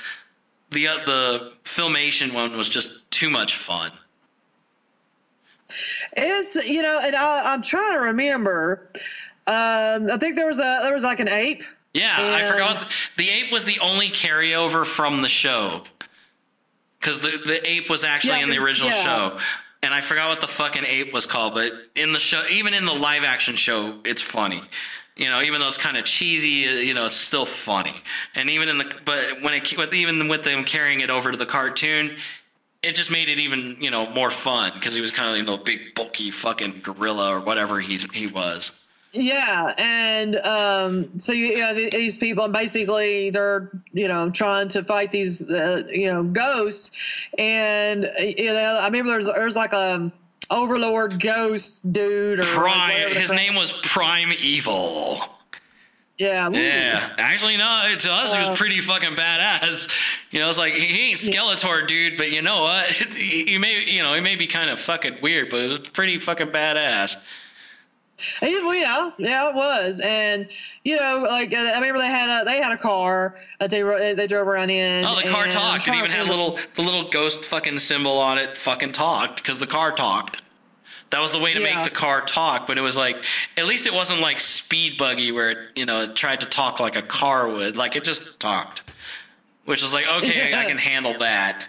[0.71, 3.91] the uh, the filmation one was just too much fun.
[6.17, 8.89] It's you know, and I, I'm trying to remember.
[9.47, 11.63] Um, I think there was a there was like an ape.
[11.93, 15.85] Yeah, I forgot the ape was the only carryover from the show
[16.99, 19.03] because the the ape was actually Yeah, in the original yeah.
[19.03, 19.39] show.
[19.83, 22.87] And I forgot what the fucking ape was called, but in the show, even in
[22.87, 24.63] the live action show, it's funny.
[25.15, 27.95] You know, even though it's kind of cheesy, uh, you know, it's still funny.
[28.35, 31.45] And even in the, but when it, even with them carrying it over to the
[31.45, 32.17] cartoon,
[32.85, 35.45] it just made it even, you know, more fun because he was kind of, you
[35.45, 38.85] know, big, bulky fucking gorilla or whatever he's, he was.
[39.15, 44.83] Yeah, and um, so you, you know, these people basically they're you know trying to
[44.83, 46.91] fight these uh, you know ghosts,
[47.39, 50.11] and uh, you know I remember there's there's like a
[50.51, 55.21] overlord ghost dude or Prime, the his name was Prime Evil.
[56.19, 56.49] Yeah.
[56.51, 57.93] Yeah, actually, no.
[57.99, 59.89] To us, he was pretty fucking badass.
[60.31, 62.87] You know, it's like he ain't Skeletor, dude, but you know what?
[63.15, 66.49] He, may, you know, he may be kind of fucking weird, but it's pretty fucking
[66.49, 67.17] badass.
[68.41, 70.49] Well, yeah, yeah, it was, and
[70.85, 73.83] you know, like uh, I remember they had a they had a car that they
[74.15, 75.05] they drove around in.
[75.05, 75.89] Oh, the car talked.
[75.89, 78.57] It even had a little the little ghost fucking symbol on it.
[78.57, 80.44] Fucking talked because the car talked.
[81.15, 81.77] That was the way to Yeah.
[81.77, 83.17] make the car talk, but it was like
[83.57, 86.81] at least it wasn't like Speed Buggy where it, you know it tried to talk
[86.81, 87.77] like a car would.
[87.77, 88.83] Like it just talked,
[89.65, 91.69] which is like okay, I can handle that.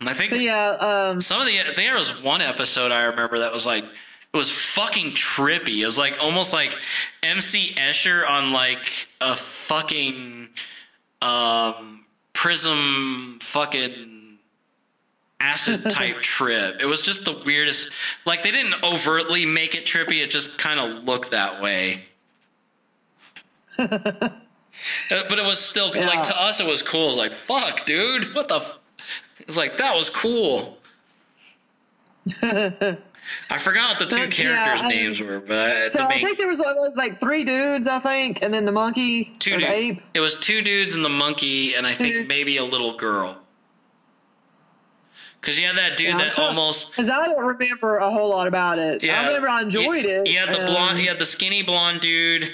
[0.00, 3.40] And I think But yeah, um, some of the there was one episode I remember
[3.40, 5.80] that was like it was fucking trippy.
[5.82, 6.74] It was like almost like
[7.22, 10.48] MC Escher on like a fucking
[11.20, 14.13] um prism fucking
[15.44, 16.76] acid type trip.
[16.80, 17.90] It was just the weirdest
[18.24, 22.04] like they didn't overtly make it trippy, it just kind of looked that way.
[25.08, 26.06] But it was still Yeah.
[26.06, 27.04] like to us it was cool.
[27.04, 28.34] It was like fuck, dude.
[28.34, 28.78] What the f-?
[29.40, 30.78] It's like that was cool.
[32.42, 36.36] I forgot what the two yeah, characters' I- names were, but so the I think
[36.38, 40.00] there was, was like three dudes, I think, and then the monkey two the ape.
[40.12, 42.28] It was two dudes and the monkey, and I think Mhm.
[42.28, 43.38] maybe a little girl.
[45.44, 48.30] Because you had that dude Yeah, that trying- almost Because I don't remember a whole
[48.30, 49.02] lot about it.
[49.02, 49.20] yeah.
[49.20, 50.26] I remember I enjoyed you, it.
[50.26, 52.50] You had the um, blonde, you had the skinny blonde dude,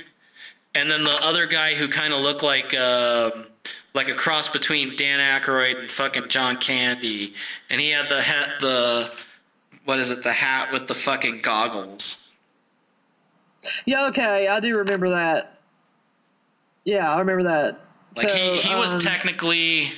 [0.74, 3.46] and then the other guy who kind of looked like um
[3.94, 7.34] like a cross between Dan Aykroyd and fucking John Candy,
[7.70, 9.12] and he had the hat the
[9.84, 12.32] what is it the hat with the fucking goggles.
[13.84, 15.58] Yeah, okay, I do remember that.
[16.84, 17.78] Yeah, I remember that.
[18.16, 19.92] Like so, he, he was um, technically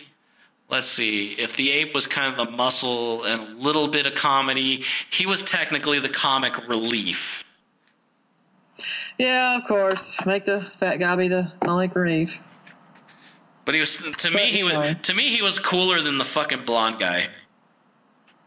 [0.73, 4.15] let's see, if the ape was kind of the muscle and a little bit of
[4.15, 7.45] comedy, he was technically the comic relief.
[9.19, 10.17] Yeah, of course.
[10.25, 12.39] Make the fat guy be the comic relief.
[13.65, 16.65] But he was to me he was to me he was cooler than the fucking
[16.65, 17.29] blonde guy.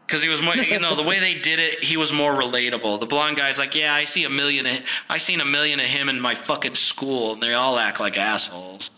[0.07, 2.99] Cause he was more, you know, the way they did it, he was more relatable.
[2.99, 4.77] The blonde guy's like, yeah, I see a million, of,
[5.09, 8.15] I seen a million of him in my fucking school, and they all act like
[8.15, 8.91] assholes.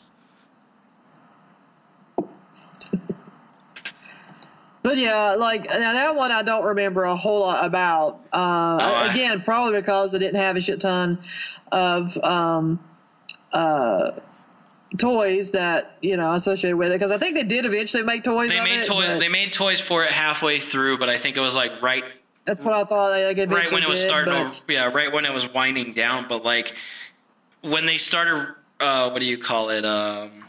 [4.87, 8.21] But yeah, like now that one I don't remember a whole lot about.
[8.31, 11.19] Uh, again, probably because I didn't have a shit ton
[11.73, 12.79] of um,
[13.51, 14.11] uh,
[14.97, 16.93] toys that you know associated with it.
[16.93, 18.49] Because I think they did eventually make toys.
[18.49, 21.41] They made it, toys, they made toys for it halfway through, but I think it
[21.41, 22.05] was like right
[22.45, 25.11] That's what I thought like, right when it was did, starting but- to, yeah right
[25.11, 26.73] when it was winding down but like
[27.59, 30.46] when they started uh what do you call it um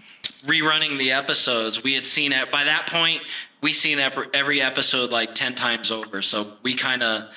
[0.48, 3.20] rerunning the episodes we had seen it by that point
[3.60, 7.28] we seen every episode like 10 times over so we kind of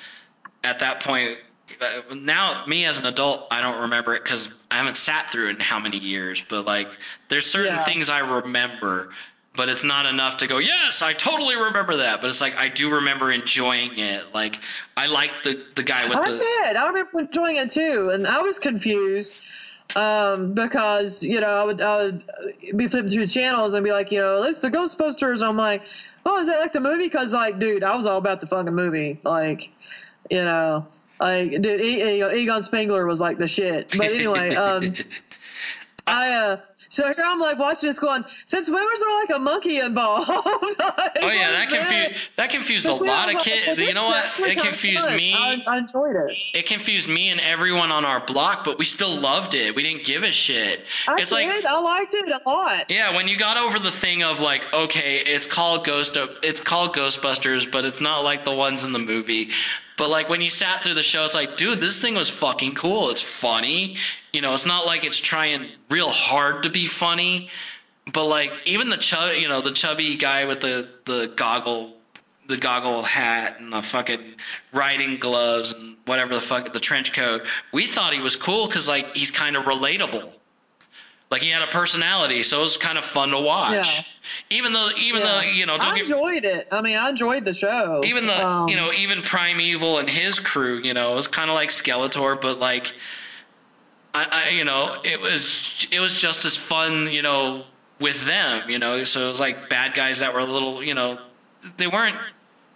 [0.64, 1.36] at that point
[1.80, 5.48] uh, now me as an adult i don't remember it because i haven't sat through
[5.48, 6.88] it in how many years but like
[7.28, 7.84] there's certain Yeah.
[7.84, 9.10] things i remember
[9.54, 10.56] but it's not enough to go.
[10.56, 12.22] Yes, I totally remember that.
[12.22, 14.32] But it's like I do remember enjoying it.
[14.32, 14.58] Like
[14.96, 16.76] I like the the guy with I the did.
[16.76, 19.36] I remember enjoying it too, and I was confused
[19.96, 22.24] um, because you know I would, I would
[22.76, 25.46] be flipping through channels and be like, you know, it's the Ghostbusters.
[25.46, 25.82] I'm like,
[26.26, 27.04] oh, is that like the movie?
[27.04, 29.18] Because like, dude, I was all about the fucking movie.
[29.24, 29.70] Like,
[30.30, 30.86] you know,
[31.20, 33.90] like, dude, e- e- Egon Spengler was like the shit.
[33.96, 34.94] But anyway, um,
[36.06, 36.56] I uh.
[36.88, 40.28] So here I'm like watching this going, since when was there like a monkey involved?
[40.82, 43.80] Like, Oh yeah, that confused that confused a But then I lot of like, kids.
[43.80, 44.24] You know what?
[44.40, 45.34] It confused me.
[45.34, 46.36] I, I enjoyed it.
[46.54, 49.74] it confused me and everyone on our block, but we still loved it.
[49.74, 50.84] We didn't give a shit.
[51.06, 51.64] I it's like did.
[51.64, 52.90] I liked it a lot.
[52.90, 56.94] yeah, when you got over the thing of like, okay, it's called Ghost, it's called
[56.94, 59.50] Ghostbusters, but it's not like the ones in the movie.
[59.96, 62.74] But like when you sat through the show, it's like, dude, this thing was fucking
[62.74, 63.10] cool.
[63.10, 63.96] It's funny.
[64.32, 67.50] You know, it's not like it's trying real hard to be funny.
[68.12, 71.94] But like even the chub, you know, the chubby guy with the the goggle,
[72.48, 74.34] the goggle hat and the fucking
[74.72, 77.42] riding gloves and whatever the fuck the trench coat.
[77.72, 80.32] We thought he was cool because like he's kind of relatable.
[81.30, 83.72] Like he had a personality, so it was kind of fun to watch.
[83.72, 84.02] Yeah.
[84.50, 86.68] Even though, even though you know, don't I get enjoyed it.
[86.70, 88.02] I mean, I enjoyed the show.
[88.04, 91.28] even the Um, you know even Prime Evil and his crew, you know, it was
[91.28, 92.92] kind of like Skeletor, but like,
[94.14, 97.64] I, I you know it was it was just as fun, you know,
[97.98, 99.04] with them, you know.
[99.04, 101.18] So it was like bad guys that were a little, you know,
[101.76, 102.16] they weren't.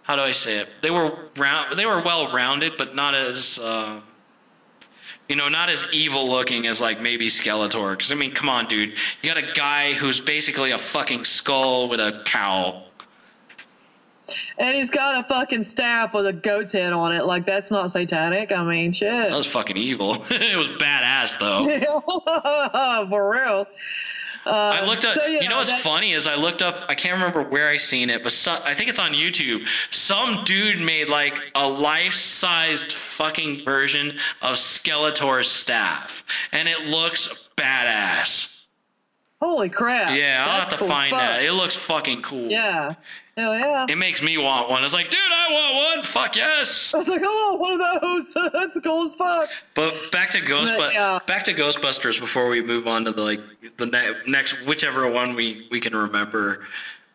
[0.03, 0.69] How do I say it?
[0.81, 1.77] They were round.
[1.77, 3.59] They were well rounded, but not as.
[3.59, 4.01] Uh,
[5.27, 7.91] you know, not as evil looking as like maybe Skeletor.
[7.91, 11.89] Because I mean, come on, dude, you got a guy who's basically a fucking skull
[11.89, 12.86] with a cowl.
[14.57, 17.25] And he's got a fucking staff with a goat's head on it.
[17.25, 18.51] Like that's not satanic.
[18.51, 19.29] I mean, shit.
[19.29, 20.15] That was fucking evil.
[20.29, 23.07] it was badass though.
[23.09, 23.67] For real.
[24.45, 25.13] Uh, I looked up.
[25.13, 26.85] so, yeah, you know what's funny is I looked up.
[26.87, 28.31] I can't remember where I seen it, but
[28.65, 29.67] I think it's on YouTube.
[29.89, 38.57] Some dude made like a life-sized fucking version of Skeletor's staff, and it looks badass.
[39.41, 40.17] Holy crap.
[40.17, 41.19] Yeah, I'll have to cool find fuck.
[41.19, 41.43] that.
[41.43, 42.49] It looks fucking cool.
[42.49, 42.93] Yeah.
[43.37, 43.85] Hell yeah.
[43.87, 44.83] It makes me want one.
[44.83, 46.03] It's like, dude, I want one.
[46.03, 46.93] Fuck yes.
[46.93, 48.35] I was like, oh, one of those.
[48.51, 49.49] That's cool as fuck.
[49.75, 51.19] But back to Ghost, But, yeah.
[51.27, 53.41] back to Ghostbusters before we move on to the like
[53.77, 56.65] the ne- next whichever one we we can remember.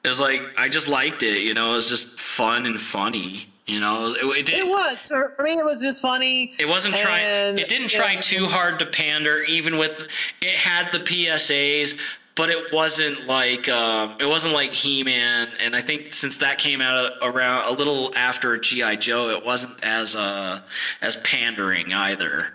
[0.05, 1.43] Is like I just liked it.
[1.43, 3.49] You know, it was just fun and funny.
[3.67, 5.07] You know, it, it, It was.
[5.09, 6.53] For me, it was just funny.
[6.59, 7.59] It wasn't trying.
[7.59, 8.21] It didn't try yeah.
[8.21, 9.43] too hard to pander.
[9.43, 10.09] Even with
[10.41, 11.97] it had the PSAs,
[12.35, 15.49] but it wasn't like um, it wasn't like He Man.
[15.61, 19.83] And I think since that came out around a little after GI Joe, it wasn't
[19.85, 20.61] as uh,
[21.01, 22.49] as pandering either.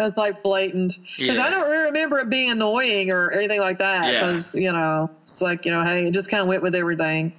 [0.00, 0.96] It's like blatant.
[1.18, 1.44] Because Yeah.
[1.46, 4.12] I don't remember it being annoying or anything like that.
[4.12, 4.20] Yeah.
[4.26, 7.32] Because, you know, it's like, you know, hey, it just kind of went with everything.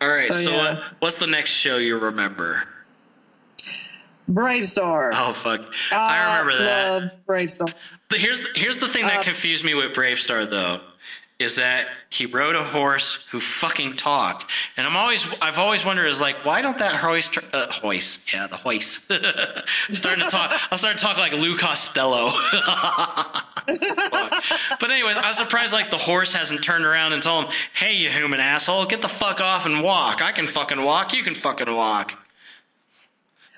[0.00, 0.24] All right.
[0.24, 0.56] So, So, yeah.
[0.76, 2.62] what, what's the next show you remember?
[4.30, 5.10] BraveStarr.
[5.14, 5.60] Oh fuck,
[5.92, 6.88] I remember that.
[6.88, 7.74] love BraveStarr.
[8.10, 10.80] But here's here's the thing that Uh, confused me with BraveStarr though,
[11.38, 16.06] is that he rode a horse who fucking talked, and I'm always I've always wondered
[16.06, 19.04] is like why don't that hoist uh, hoist yeah the hoist
[19.92, 22.32] starting to talk I'm starting to talk like Lou Costello.
[24.80, 27.94] But anyways, I was surprised like the horse hasn't turned around and told him, "Hey,
[27.94, 30.22] you human asshole, get the fuck off and walk.
[30.22, 31.14] I can fucking walk.
[31.14, 32.14] You can fucking walk."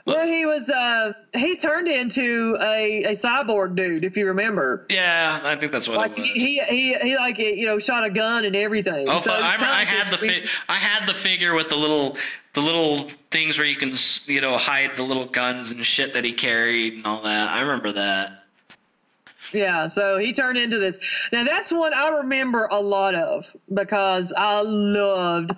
[0.04, 4.84] Well, he was, uh, he turned into a, a cyborg dude, if you remember.
[4.90, 6.28] Yeah, I think that's what Like, it was.
[6.30, 9.08] he, he, he, like, you know, shot a gun and everything.
[9.08, 12.16] Oh, so but I, I had the fi- I had the figure with the little
[12.54, 13.94] the little things where you can
[14.26, 17.50] you know hide the little guns and shit that he carried and all that.
[17.50, 18.44] I remember that.
[19.52, 20.98] Yeah, so he turned into this.
[21.32, 25.52] Now that's one I remember a lot of because I loved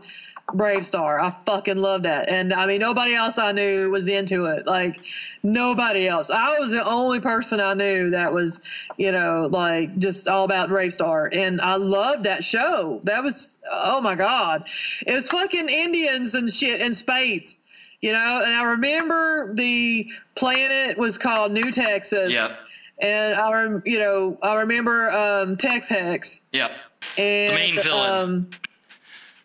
[0.49, 1.21] BraveStarr.
[1.21, 2.29] I fucking loved that.
[2.29, 4.67] And I mean nobody else I knew was into it.
[4.67, 5.01] Like
[5.43, 6.31] nobody else.
[6.31, 8.61] I was the only person I knew that was,
[8.99, 11.35] you know, like just all about BraveStarr.
[11.35, 13.01] And I loved that show.
[13.05, 14.69] That was oh my god.
[15.07, 17.57] It was fucking Indians and shit in space.
[18.01, 22.59] You know, and I remember the planet was called New Texas Yep.
[22.99, 26.71] and I, rem- you know, I remember um, Tex Hex Yep.
[27.17, 28.11] and The main villain.
[28.13, 28.51] Um,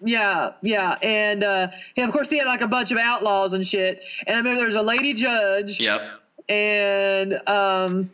[0.04, 3.66] yeah, yeah, and uh, yeah, of course he had like a bunch of outlaws and
[3.66, 4.02] shit.
[4.28, 6.02] And I remember there was a lady judge, Yep.
[6.50, 8.10] and um,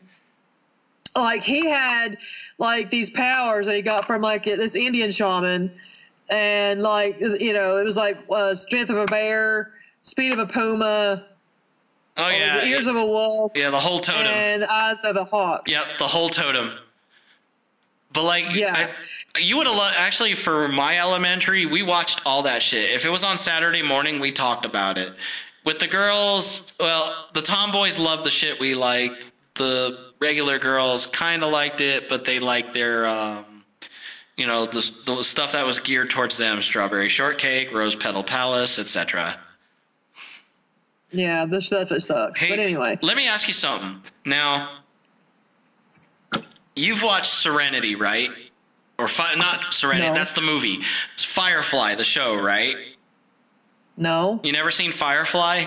[1.15, 2.17] like he had
[2.57, 5.71] like these powers that he got from like this Indian shaman,
[6.29, 9.71] and like you know, it was like uh, strength of a bear,
[10.01, 11.23] speed of a puma,
[12.17, 12.63] Oh yeah.
[12.65, 14.25] ears of a wolf, yeah, the whole totem.
[14.27, 15.67] and eyes of a hawk.
[15.69, 16.71] Yep, the whole totem.
[18.15, 18.87] But like, Yeah.
[19.35, 22.91] I, you would have lo- actually for my elementary, we watched all that shit.
[22.91, 25.11] If it was on Saturday morning, we talked about it.
[25.65, 29.31] With the girls, well, the tomboys loved the shit we liked.
[29.55, 33.63] The regular girls kind of liked it, but they liked their, um,
[34.37, 38.77] you know, the, the stuff that was geared towards them: strawberry shortcake, rose petal palace,
[38.79, 39.37] etc.
[41.11, 42.39] Yeah, this stuff it sucks.
[42.39, 44.01] Hey, but anyway, let me ask you something.
[44.25, 44.81] Now,
[46.75, 48.29] you've watched Serenity, right?
[48.97, 50.07] Or fi- not Serenity?
[50.09, 50.13] No.
[50.13, 50.79] That's the movie.
[51.13, 52.75] It's Firefly, the show, right?
[53.97, 55.65] no, You never seen Firefly?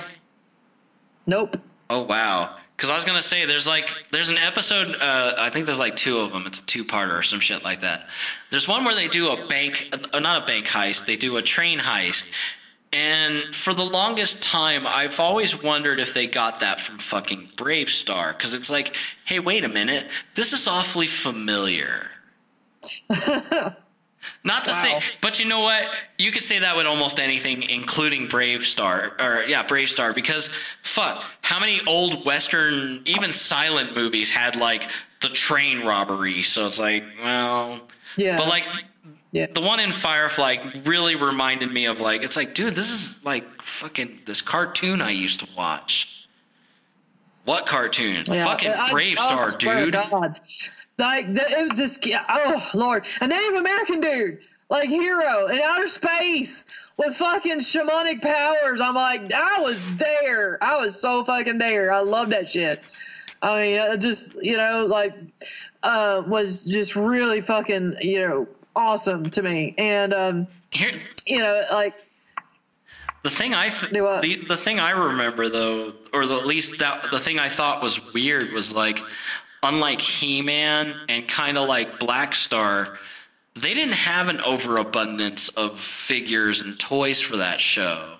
[1.26, 1.56] nope.
[1.90, 2.54] Oh wow.
[2.76, 4.94] Because I was gonna say there's like there's an episode.
[5.00, 6.46] Uh, I think there's like two of them.
[6.46, 8.08] It's a two-parter or some shit like that.
[8.50, 11.04] There's one where they do a bank, uh, not a bank heist.
[11.06, 12.26] They do a train heist.
[12.92, 18.36] And for the longest time, I've always wondered if they got that from fucking BraveStarr.
[18.36, 22.10] Because it's like, hey, wait a minute, this is awfully familiar.
[24.44, 24.82] Not to Wow.
[24.82, 25.88] say, but you know what?
[26.18, 30.50] You could say that with almost anything, including BraveStarr, or yeah, BraveStarr, because
[30.82, 34.88] fuck, how many old Western, even silent movies had like
[35.22, 36.42] the train robbery?
[36.42, 37.80] So it's like, well,
[38.16, 38.36] Yeah.
[38.36, 38.64] but like
[39.32, 39.46] yeah.
[39.52, 43.62] the one in Firefly really reminded me of like, it's like, dude, this is like
[43.62, 46.28] fucking this cartoon I used to watch.
[47.44, 48.24] What cartoon?
[48.26, 49.94] Yeah, fucking Brave I Star, dude.
[49.94, 50.38] God.
[50.98, 56.66] Like it was just oh lord, a Native American dude, like hero in outer space
[56.98, 58.80] with fucking shamanic powers.
[58.80, 60.62] I'm like, I was there.
[60.62, 61.92] I was so fucking there.
[61.92, 62.80] I love that shit.
[63.40, 65.14] I mean, it just you know, like,
[65.82, 68.48] uh, was just really fucking you know
[68.78, 69.74] awesome to me.
[69.76, 70.92] And um, Here,
[71.26, 71.94] you know, like
[73.24, 74.22] The thing I th- Do what?
[74.22, 77.82] the the thing I remember though, or the, at least that the thing I thought
[77.82, 79.00] was weird was like,
[79.62, 82.96] unlike He Man and kind of like Blackstar,
[83.56, 88.14] they didn't have an overabundance of figures and toys for that show.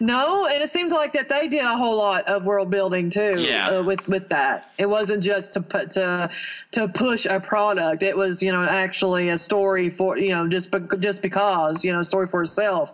[0.00, 3.36] No, and it seemed like that they did a whole lot of world building too.
[3.38, 3.68] Yeah.
[3.68, 6.30] Uh, with with that, it wasn't just to put to
[6.72, 8.02] to push a product.
[8.02, 11.92] It was you know actually a story for you know just be, just because you
[11.92, 12.92] know a story for itself.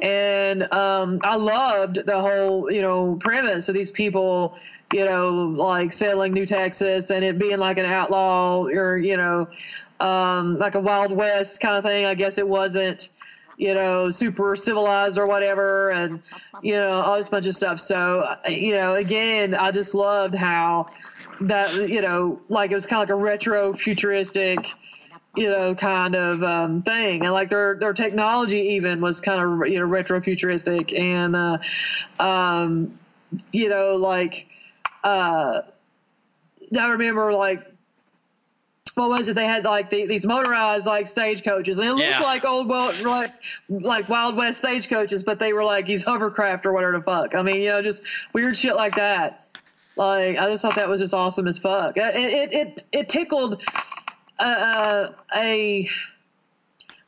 [0.00, 4.56] And um, I loved the whole you know premise of these people
[4.92, 9.48] you know like settling New Texas and it being like an outlaw or you know
[10.00, 12.04] um, like a Wild West kind of thing.
[12.04, 13.08] I guess it wasn't
[13.56, 16.20] you know, super civilized or whatever, and
[16.62, 17.80] you know, all this bunch of stuff.
[17.80, 20.88] So, you know, again, I just loved how
[21.42, 24.66] that, you know, like it was kind of like a retro futuristic,
[25.36, 29.68] you know, kind of um, thing, and like their their technology even was kind of
[29.68, 31.58] you know retro futuristic, and uh,
[32.20, 32.98] um,
[33.52, 34.46] you know, like
[35.02, 35.60] uh,
[36.78, 37.73] I remember like
[38.94, 39.34] what was it?
[39.34, 42.20] They had like the, these motorized like stagecoaches, it looked Yeah.
[42.20, 43.32] like old well, like
[43.68, 47.34] like Wild West stagecoaches, but they were like these hovercraft or whatever the fuck.
[47.34, 49.44] I mean, you know, just weird shit like that.
[49.96, 51.96] Like I just thought that was just awesome as fuck.
[51.96, 53.62] It it it, it tickled
[54.38, 55.88] uh, a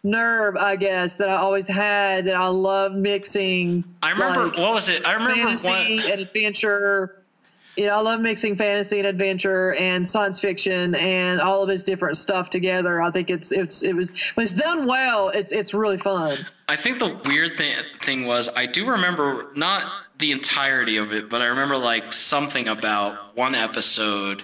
[0.04, 2.26] nerve, I guess, that I always had.
[2.26, 3.82] That I love mixing.
[4.02, 5.06] I remember like, what was it?
[5.06, 6.10] I remember fantasy one.
[6.10, 7.22] and adventure.
[7.76, 11.82] You know, I love mixing fantasy and adventure and science fiction and all of its
[11.82, 13.02] different stuff together.
[13.02, 15.28] I think it's it's it was when it's done well.
[15.28, 16.46] It's it's really fun.
[16.68, 19.84] I think the weird thing thing was I do remember not
[20.18, 24.42] the entirety of it, but I remember like something about one episode,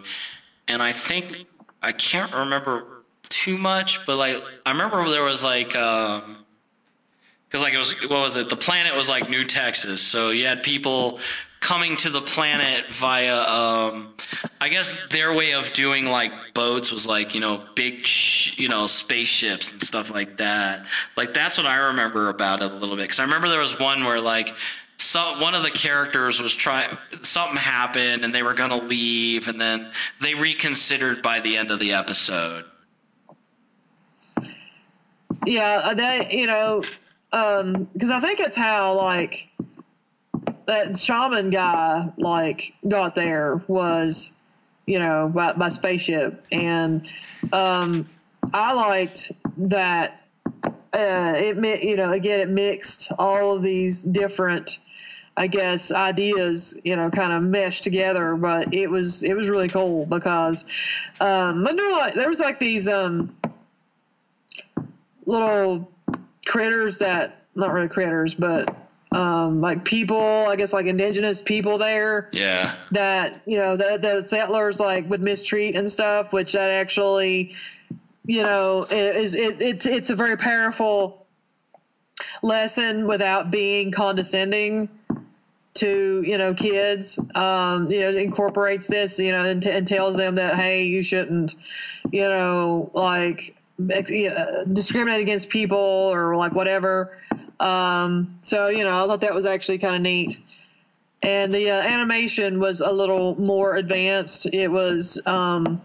[0.69, 1.47] and I think
[1.83, 2.85] I can't remember
[3.31, 6.45] too much, but like I remember there was like um
[7.49, 8.51] because like it was what was it?
[8.51, 11.19] The planet was like New Texas, so you had people
[11.63, 14.13] coming to the planet via um
[14.61, 18.69] I guess their way of doing like boats was like you know big sh- you
[18.69, 20.85] know spaceships and stuff like that.
[21.17, 23.79] Like that's what I remember about it a little bit because I remember there was
[23.79, 24.53] one where like.
[24.99, 29.61] So one of the characters was trying something happened and they were gonna leave and
[29.61, 29.91] then
[30.21, 32.67] they reconsidered by the end of the episode.
[35.45, 36.85] Yeah, uh, that you know,
[37.31, 39.49] because I think it's how like
[40.67, 44.33] that shaman guy like got there was,
[44.87, 47.07] you know, by, by spaceship, and
[47.53, 48.09] um,
[48.53, 50.19] I liked that.
[50.95, 54.79] Uh, it you know again it mixed all of these different.
[55.35, 59.69] I guess ideas, you know, kind of meshed together, but it was it was really
[59.69, 60.67] cool because
[61.23, 63.35] um, there like there was like these um,
[65.25, 65.91] little
[66.45, 68.82] critters that not really critters, but
[69.15, 72.75] um, like people, I guess like indigenous people there Yeah.
[72.93, 77.53] that you know the the settlers like would mistreat and stuff, which that actually,
[78.27, 81.27] you know, is it, it's it's a very powerful
[82.43, 84.89] lesson without being condescending
[85.75, 87.19] to you know kids.
[87.35, 91.55] Um, you know, incorporates this, you know, and, and tells them that hey, you shouldn't,
[92.11, 93.57] you know, like
[94.73, 97.17] discriminate against people or like whatever.
[97.61, 100.39] Um, so you know, I thought that was actually kind of neat
[101.23, 104.47] and the uh, animation was a little more advanced.
[104.53, 105.81] It was, um,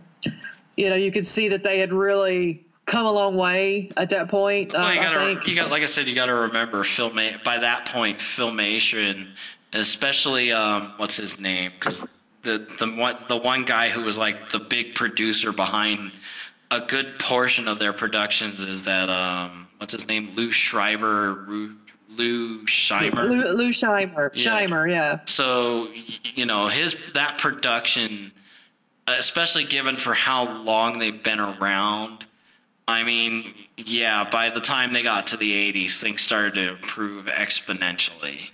[0.75, 4.29] you know, you could see that they had really come a long way at that
[4.29, 4.73] point.
[4.73, 5.47] Uh, you I gotta, think.
[5.47, 7.19] you got, like I said, you got to remember film.
[7.43, 9.27] By that point, filmation,
[9.73, 11.71] especially um, what's his name?
[11.79, 12.03] Because
[12.41, 16.13] the the one the one guy who was like the big producer behind
[16.71, 20.31] a good portion of their productions is that um, what's his name?
[20.35, 21.45] Lou Schreiber,
[22.09, 23.27] Lou, Scheimer.
[23.27, 24.51] Lou, Lou Scheimer, Yeah.
[24.61, 25.19] Scheimer, yeah.
[25.25, 25.89] So
[26.35, 28.31] you know his that production,
[29.07, 32.25] especially given for how long they've been around.
[32.87, 37.25] I mean, yeah, by the time they got to the '80s, things started to improve
[37.25, 38.49] exponentially.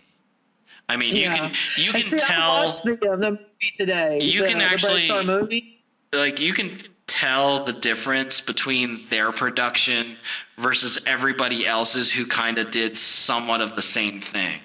[0.90, 1.22] I mean, yeah.
[1.22, 4.20] you can you can see, I tell watched the, uh, the movie today.
[4.22, 5.82] You the, can the actually- Star movie.
[6.12, 10.18] like you can tell the difference between their production
[10.58, 14.60] versus everybody else's who kind of did somewhat of the same thing.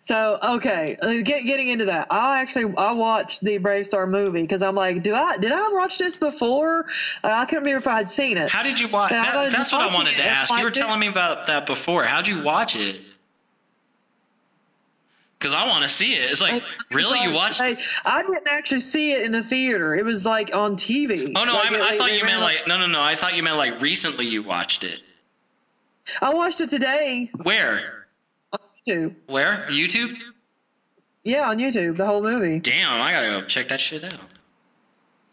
[0.00, 4.62] So okay, uh, get, getting into that, I actually I watched the BraveStarr movie because
[4.62, 6.86] I'm like, do I did I watch this before?
[7.24, 8.48] Uh, I can't remember if I had seen it.
[8.48, 9.10] How did you watch?
[9.10, 10.52] That, that's what I wanted to ask.
[10.52, 12.04] You were did- telling me about that before.
[12.04, 13.00] How'd you watch it?
[15.46, 16.28] Because I want to see it.
[16.28, 17.20] It's like, really?
[17.22, 17.60] You watched?
[17.60, 19.94] I, I didn't actually see it in the theater.
[19.94, 21.32] It was like on TV.
[21.36, 23.00] Oh no, Like, I, I thought you meant like no, no, no.
[23.00, 25.04] I thought you meant like recently you watched it.
[26.20, 28.06] I watched it today Where?
[28.52, 29.14] on YouTube.
[29.28, 29.68] Where?
[29.70, 30.18] YouTube?
[31.22, 32.58] Yeah, on YouTube, the whole movie.
[32.58, 34.18] Damn, I gotta go check that shit out.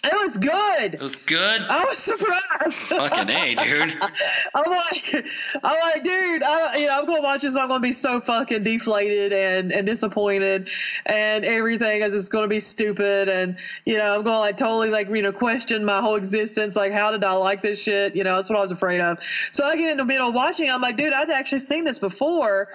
[0.05, 0.95] It was good.
[0.95, 1.61] It was good.
[1.61, 2.73] I was surprised.
[2.73, 3.97] Fucking a, dude.
[4.53, 5.25] I'm like,
[5.63, 7.55] I'm like, dude, I, you know, I'm gonna watch this.
[7.55, 10.69] I'm gonna be so fucking deflated and and disappointed
[11.05, 13.29] and everything, as it's gonna be stupid.
[13.29, 16.75] And you know, I'm gonna like totally like you know question my whole existence.
[16.75, 18.13] Like, how did I like this shit?
[18.13, 19.19] You know, that's what I was afraid of.
[19.53, 20.69] So I get in the middle of watching.
[20.69, 22.67] I'm like, dude, I'd actually seen this before,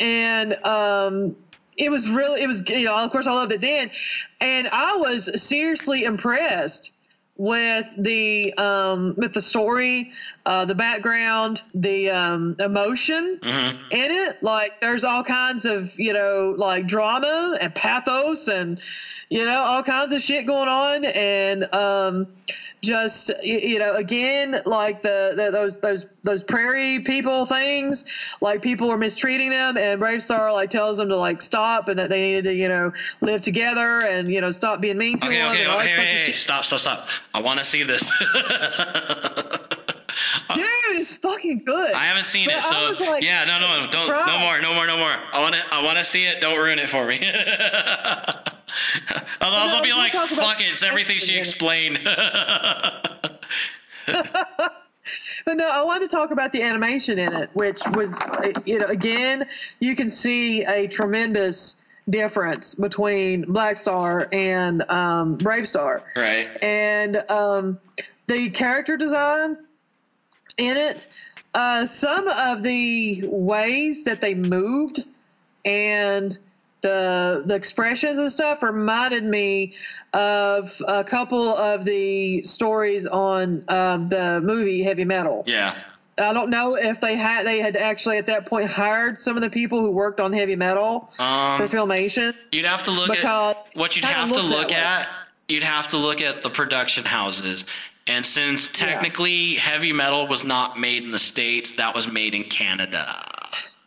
[0.00, 1.36] and um.
[1.76, 3.90] It was really, it was, you know, of course I loved it then.
[4.40, 6.92] And I was seriously impressed
[7.38, 10.10] with the um, with the story,
[10.46, 13.76] uh, the background, the um, emotion Mhm.
[13.90, 14.42] in it.
[14.42, 18.80] Like there's all kinds of you know like drama and pathos and
[19.28, 22.26] you know all kinds of shit going on and um,
[22.86, 28.04] just you know again like the, the those those those prairie people things
[28.40, 32.08] like people are mistreating them and BraveStarr like tells them to like stop and that
[32.08, 35.36] they needed to you know live together and you know stop being mean to Okay,
[35.36, 37.08] them okay, okay, this hey, hey, stop, stop, stop.
[37.34, 38.10] I want to see this.
[40.48, 41.92] Uh, Dude, it's fucking good.
[41.92, 44.86] I haven't seen But it, so like, yeah, no, no, don't, no more, no more,
[44.86, 45.14] no more.
[45.32, 46.40] I want to, I want to see it.
[46.40, 47.18] Don't ruin it for me.
[49.10, 49.24] Otherwise,
[49.74, 51.98] I'll be like, fuck it, it's everything she explained.
[55.44, 58.20] But no, I wanted to talk about the animation in it, which was,
[58.64, 59.46] you know, again,
[59.78, 66.02] you can see a tremendous difference between Blackstar and um, BraveStarr.
[66.16, 66.48] right.
[66.62, 67.78] And um,
[68.26, 69.56] the character design
[70.58, 71.06] in it,
[71.54, 75.04] uh, some of the ways that they moved
[75.64, 76.36] and
[76.82, 79.74] the the expressions and stuff reminded me
[80.12, 85.42] of a couple of the stories on um, the movie Heavy Metal.
[85.46, 85.74] Yeah.
[86.18, 89.42] I don't know if they had they had actually at that point hired some of
[89.42, 92.34] the people who worked on Heavy Metal for Um, filmation.
[92.52, 94.76] you'd have to look at what you'd have to look way.
[94.76, 95.08] at.
[95.48, 97.64] You'd have to look at the production houses.
[98.08, 102.44] And since technically heavy metal was not made in the states, that was made in
[102.44, 103.24] Canada.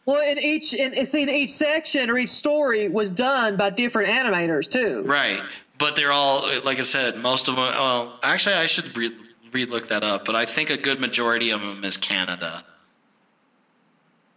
[0.05, 4.09] Well, in each in see in each section or each story was done by different
[4.09, 5.03] animators too.
[5.05, 5.41] Right.
[5.77, 7.65] But they're all, like I said, most of them.
[7.65, 10.25] Well, actually, I should re look that up.
[10.25, 12.63] But I think a good majority of them is Canada.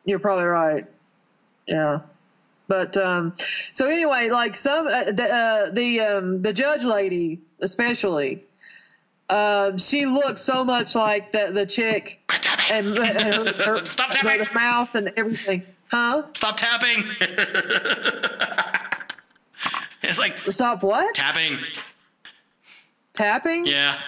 [0.04, 0.86] You're probably right.
[1.66, 2.00] Yeah.
[2.68, 3.34] But um,
[3.72, 8.44] so anyway, like some uh, the uh, the um, the judge lady especially,
[9.28, 12.20] uh, she looked so much like the the chick.
[12.72, 14.38] And, and her, her- Stop tapping.
[14.44, 15.62] the mouth and everything.
[15.90, 16.24] Huh?
[16.34, 17.04] Stop tapping.
[20.02, 21.14] it's like Stop what?
[21.14, 21.58] tapping.
[23.12, 23.66] Tapping?
[23.66, 23.98] Yeah.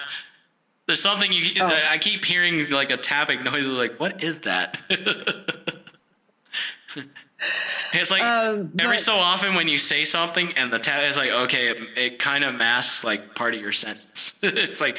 [0.87, 1.61] There's something you.
[1.61, 1.79] Oh.
[1.89, 3.65] I keep hearing like a tapping noise.
[3.67, 4.77] Like, what is that?
[7.93, 11.29] It's like Um, every so often when you say something and the tab is like,
[11.31, 14.33] okay, it, it kind of masks like part of your sentence.
[14.41, 14.97] it's like,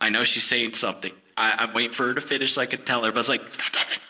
[0.00, 1.12] I know she's saying something.
[1.36, 3.46] I, I'm waiting for her to finish so I can tell her, but it's like,
[3.48, 4.00] stop talking.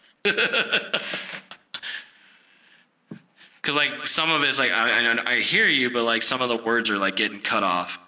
[3.61, 6.49] Because like some of it's like I, I I hear you, but like some of
[6.49, 7.99] the words are like getting cut off.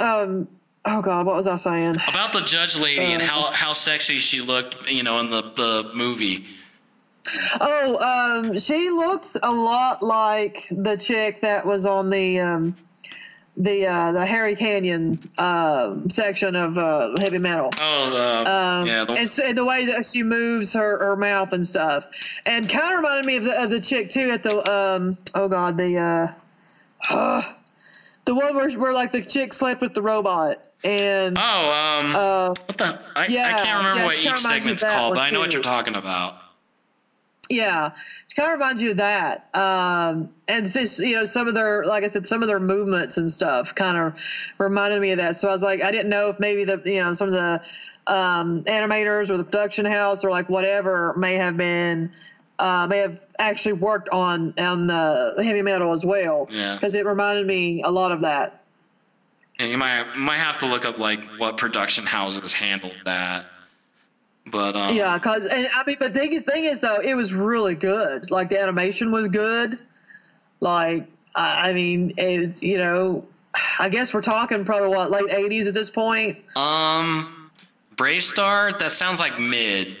[0.00, 0.48] Um.
[0.84, 1.96] Oh God, what was I saying?
[2.08, 5.42] About the judge lady and Uh, how how sexy she looked, you know, in the
[5.42, 6.44] the movie.
[7.60, 7.98] Oh,
[8.42, 12.76] um, she looks a lot like the chick that was on the um,
[13.56, 17.70] the uh, the Harry Canyon um section of uh, heavy metal.
[17.80, 21.52] Oh, the, Um, yeah, the, and so the way that she moves her, her mouth
[21.52, 22.06] and stuff,
[22.46, 25.48] and kind of reminded me of the of the chick too at the um oh
[25.48, 26.34] god the
[27.08, 27.42] uh,
[28.24, 32.48] the one where where like the chick slept with the robot and oh, um, uh
[32.48, 32.98] what the?
[33.16, 35.30] I, I can't remember yeah, what each kinda reminds me of segment's called, but I
[35.30, 36.43] know what you're talking about.
[37.50, 39.48] Yeah, it kind of reminds you of that.
[39.54, 43.16] Um, and just you know some of their, like I said, some of their movements
[43.16, 44.14] and stuff kind of
[44.58, 45.36] reminded me of that.
[45.36, 47.60] So I was like, I didn't know if maybe the you know some of the
[48.06, 52.12] um, animators or the production house or like whatever may have been
[52.58, 56.48] uh, may have actually worked on on the heavy metal as well.
[56.50, 56.74] Yeah.
[56.74, 58.60] because it reminded me a lot of that.
[59.58, 63.46] And you might might have to look up like what production houses handled that.
[64.46, 67.32] But um, Yeah, because and I mean, but the thing, thing is though, it was
[67.32, 68.30] really good.
[68.30, 69.78] Like the animation was good.
[70.60, 73.24] Like I I mean, it's you know,
[73.78, 76.38] I guess we're talking probably what late '80s at this point.
[76.56, 77.50] Um,
[77.96, 78.78] BraveStarr.
[78.78, 79.96] That sounds like mid,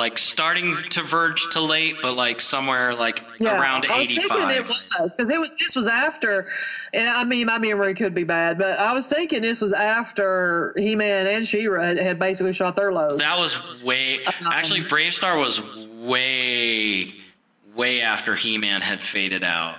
[0.00, 4.50] like starting to verge to late, but like somewhere like Yeah, around I was thinking
[4.50, 5.54] it was because it was.
[5.58, 6.48] This was after,
[6.94, 10.72] and I mean, my memory could be bad, but I was thinking this was after
[10.78, 13.18] He-Man and She-Ra had, had basically shot their loads.
[13.18, 14.24] That was way.
[14.24, 15.60] Um, actually, BraveStarr was
[15.98, 17.12] way,
[17.74, 19.76] way after He-Man had faded out.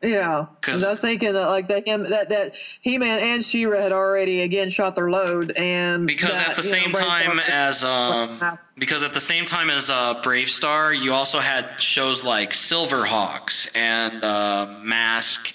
[0.00, 3.80] Yeah, 'Cause- because I was thinking that, like that him that that He-Man and She-Ra
[3.80, 7.40] had already again shot their load, and because that, at the you know, same time
[7.40, 12.50] as um because at the same time as uh, BraveStarr, you also had shows like
[12.52, 15.52] Silverhawks and uh, Mask.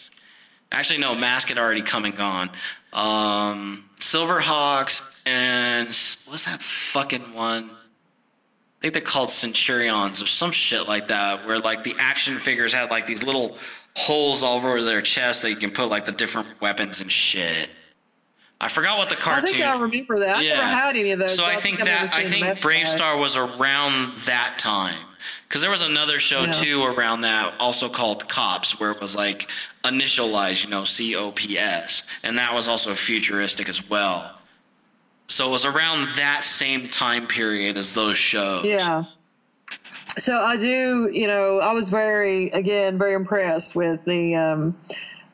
[0.74, 2.50] Actually, no, Mask had already come and gone.
[2.92, 5.88] Um, Silverhawks and
[6.28, 7.70] what's that fucking one?
[7.70, 12.74] I think they're called Centurions or some shit like that, where like the action figures
[12.74, 13.58] had like these little
[13.96, 17.70] holes all over their chest that you can put like the different weapons and shit.
[18.60, 19.50] I forgot what the cartoon.
[19.50, 20.38] I think I remember that.
[20.38, 21.36] I never had any of those.
[21.36, 22.88] So I think that I think Brave.
[22.88, 24.98] Star was around that time
[25.48, 26.54] because there was another show Yeah.
[26.54, 29.50] too around that also called Cops where it was like
[29.84, 34.40] initialized, you know, C O P S, and that was also futuristic as well.
[35.28, 38.64] So it was around that same time period as those shows.
[38.66, 39.04] Yeah.
[40.18, 44.78] So I do, you know, I was very, again, very impressed with the, um,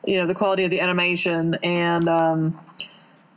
[0.06, 2.58] you know, the quality of the animation and, um,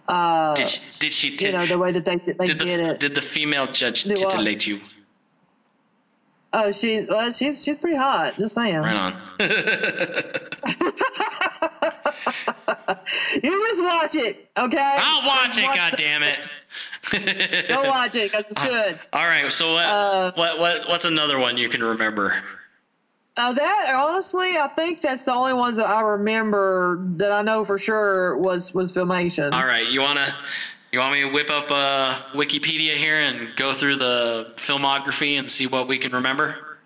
[0.08, 2.80] uh, Did she, did she you know, the way that they they did the did
[2.80, 3.00] it.
[3.00, 4.82] did the female judge Do titillate you?
[6.54, 8.36] oh, she, well, she's she's pretty hot.
[8.38, 8.78] Just saying.
[8.80, 9.16] Right on.
[13.42, 14.78] You just watch it, okay?
[14.98, 15.76] I'll watch Just it.
[15.76, 16.40] God the- damn it.
[17.68, 19.00] Go watch it because it's good.
[19.14, 19.52] All right.
[19.52, 19.86] So what?
[19.86, 20.60] Uh, what?
[20.60, 20.90] What?
[20.90, 22.36] What's another one you can remember?
[23.36, 27.66] Uh, that honestly, I think that's the only ones that I remember that I know
[27.66, 29.54] for sure was was filmation.
[29.54, 30.36] All right, you wanna
[30.92, 35.50] you want me to whip up uh, Wikipedia here and go through the filmography and
[35.50, 36.78] see what we can remember?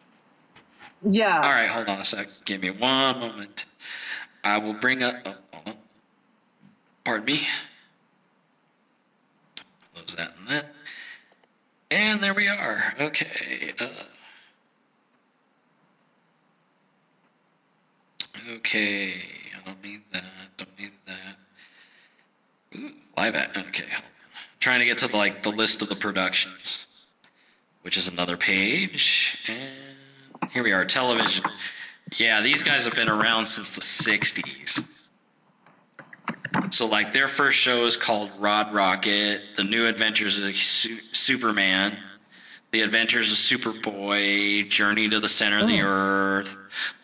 [1.04, 1.36] Yeah.
[1.36, 2.30] All right, hold on a sec.
[2.46, 3.66] Give me one moment.
[4.44, 5.16] I will bring up.
[5.54, 5.74] Oh.
[7.04, 7.48] Pardon me.
[9.98, 10.74] Close that and that.
[11.90, 12.94] And there we are.
[13.00, 13.74] Okay.
[13.80, 13.88] Uh,
[18.56, 19.14] okay.
[19.56, 20.24] I don't need that.
[20.58, 21.38] Don't need that.
[22.78, 23.58] Ooh, live at.
[23.58, 23.86] Okay.
[24.60, 26.86] Trying to get to the, like the list of the productions,
[27.82, 29.46] which is another page.
[29.48, 30.86] And here we are.
[30.86, 31.46] Television.
[32.18, 34.97] Yeah, these guys have been around since the '60s.
[36.72, 41.98] So, like, their first show is called Rod Rocket, The New Adventures of Su- Superman,
[42.72, 46.56] The Adventures of Superboy, Journey to the Center of the Earth,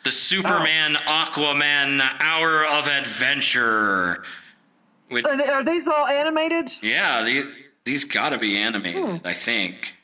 [0.04, 4.24] The Superman Aquaman Hour of Adventure.
[5.10, 6.72] Which, Are, they, are these all animated?
[6.82, 7.46] yeah, these,
[7.86, 9.96] these gotta be animated, I think.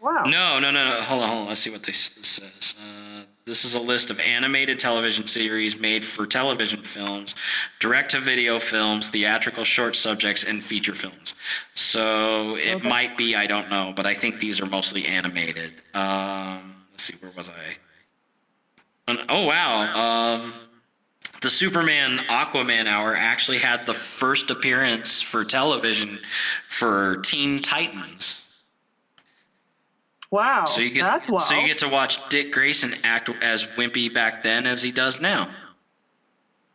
[0.00, 0.24] Wow.
[0.24, 1.00] No, no, no, no.
[1.02, 1.48] Hold on, hold on.
[1.48, 2.74] Let's see what this says.
[2.82, 7.34] Uh, this is a list of animated television series made for television films,
[7.80, 11.34] direct to video films, theatrical short subjects, and feature films.
[11.74, 12.88] So it Okay.
[12.88, 15.72] might be, I don't know, but I think these are mostly animated.
[15.94, 17.76] Um, let's see, where was I?
[19.28, 20.34] Oh, wow.
[20.34, 20.54] Um,
[21.40, 26.20] the Superman Aquaman Hour actually had the first appearance for television
[26.68, 28.41] for Teen Titans.
[30.32, 31.42] Wow, So you get that's wild.
[31.42, 35.20] so you get to watch Dick Grayson act as wimpy back then as he does
[35.20, 35.50] now.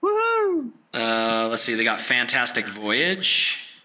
[0.03, 0.69] Woohoo!
[0.93, 3.81] Uh, let's see, they got Fantastic Voyage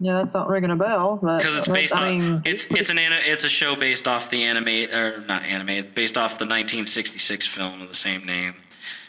[0.00, 1.16] Yeah, that's not ringing a bell.
[1.22, 4.42] because it's based I on mean, it's it's an it's a show based off the
[4.42, 8.54] anime or not animated based off the 1966 film of the same name.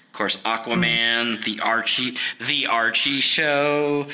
[0.07, 4.05] Of course, Aquaman, the Archie, the Archie show.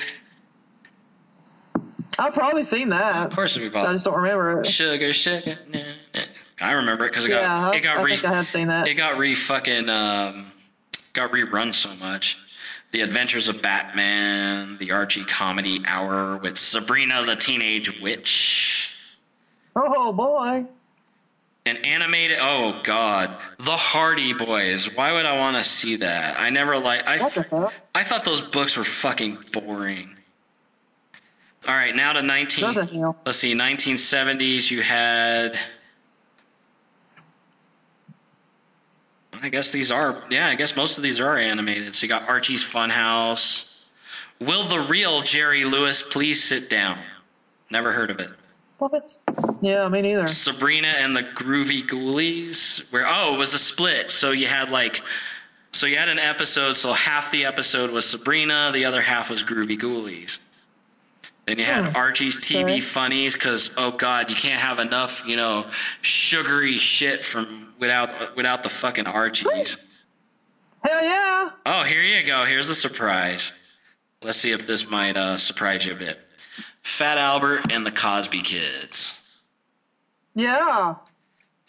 [2.19, 3.27] I've probably seen that.
[3.27, 4.67] Of course, we've I just don't remember it.
[4.67, 5.57] sugar, sugar.
[5.69, 5.79] nah,
[6.13, 6.21] nah.
[6.61, 8.47] I remember it because it got Yeah, I, it got I re think I have
[8.47, 8.87] seen that.
[8.87, 10.51] it got re fucking um,
[11.13, 12.37] got rerun so much.
[12.91, 18.95] The Adventures of Batman, the Archie Comedy Hour with Sabrina the Teenage Witch,
[19.75, 20.65] oh boy.
[21.65, 22.37] an animated.
[22.39, 24.93] Oh God, the Hardy Boys.
[24.95, 26.39] Why would I want to see that?
[26.39, 27.07] I never like.
[27.07, 27.73] I What the hell?
[27.95, 30.15] I thought those books were fucking boring.
[31.65, 32.65] All right, now to nineteen.
[32.65, 33.25] What?
[33.25, 34.69] Let's see, 1970s.
[34.69, 35.57] You had.
[39.41, 40.23] I guess these are.
[40.29, 41.95] Yeah, I guess most of these are animated.
[41.95, 43.85] So you got Archie's Funhouse.
[44.39, 46.97] Will the real Jerry Lewis please sit down?
[47.69, 48.29] Never heard of it.
[48.77, 49.17] What?
[49.61, 50.27] Yeah, me neither.
[50.27, 52.91] Sabrina and the Groovy Ghoulies.
[52.91, 54.11] Where oh, it was a split.
[54.11, 55.01] So you had like,
[55.71, 56.73] so you had an episode.
[56.73, 60.39] So half the episode was Sabrina, the other half was Groovy Ghoulies.
[61.45, 61.95] Then you had.
[61.97, 65.65] Archie's TV funnies because oh god, you can't have enough you know
[66.01, 69.77] sugary shit from without without the fucking Archies.
[70.83, 71.49] Hell yeah!
[71.65, 72.45] Oh, here you go.
[72.45, 73.51] Here's a surprise.
[74.21, 76.19] Let's see if this might uh, surprise you a bit.
[76.81, 79.41] Fat Albert and the Cosby Kids.
[80.35, 80.95] Yeah,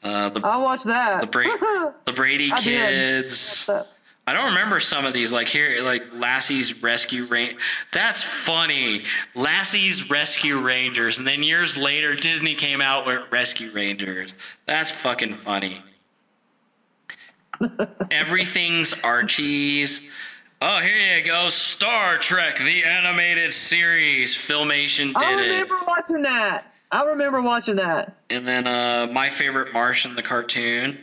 [0.02, 1.20] Uh, the I'll watch that.
[1.20, 3.32] the, Bra- the Brady I did.
[4.26, 5.32] I don't remember some of these.
[5.32, 7.58] Like here, like Lassie's Rescue Ranger.
[7.92, 9.04] That's funny.
[9.34, 14.34] Lassie's Rescue Rangers, and then years later, Disney came out with Rescue Rangers.
[14.66, 15.82] That's fucking funny.
[18.10, 20.00] Everything's Archie's.
[20.62, 21.50] Oh, here you go.
[21.50, 24.34] Star Trek, the animated series.
[24.34, 25.22] Filmation did it.
[25.22, 25.50] I it.
[25.50, 26.72] remember watching that.
[26.90, 28.16] I remember watching that.
[28.30, 30.98] And then uh, My Favorite Martian, the cartoon.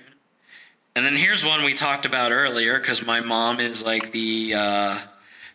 [0.95, 4.53] And then here's one we talked about earlier because my mom is like the.
[4.55, 4.99] Uh,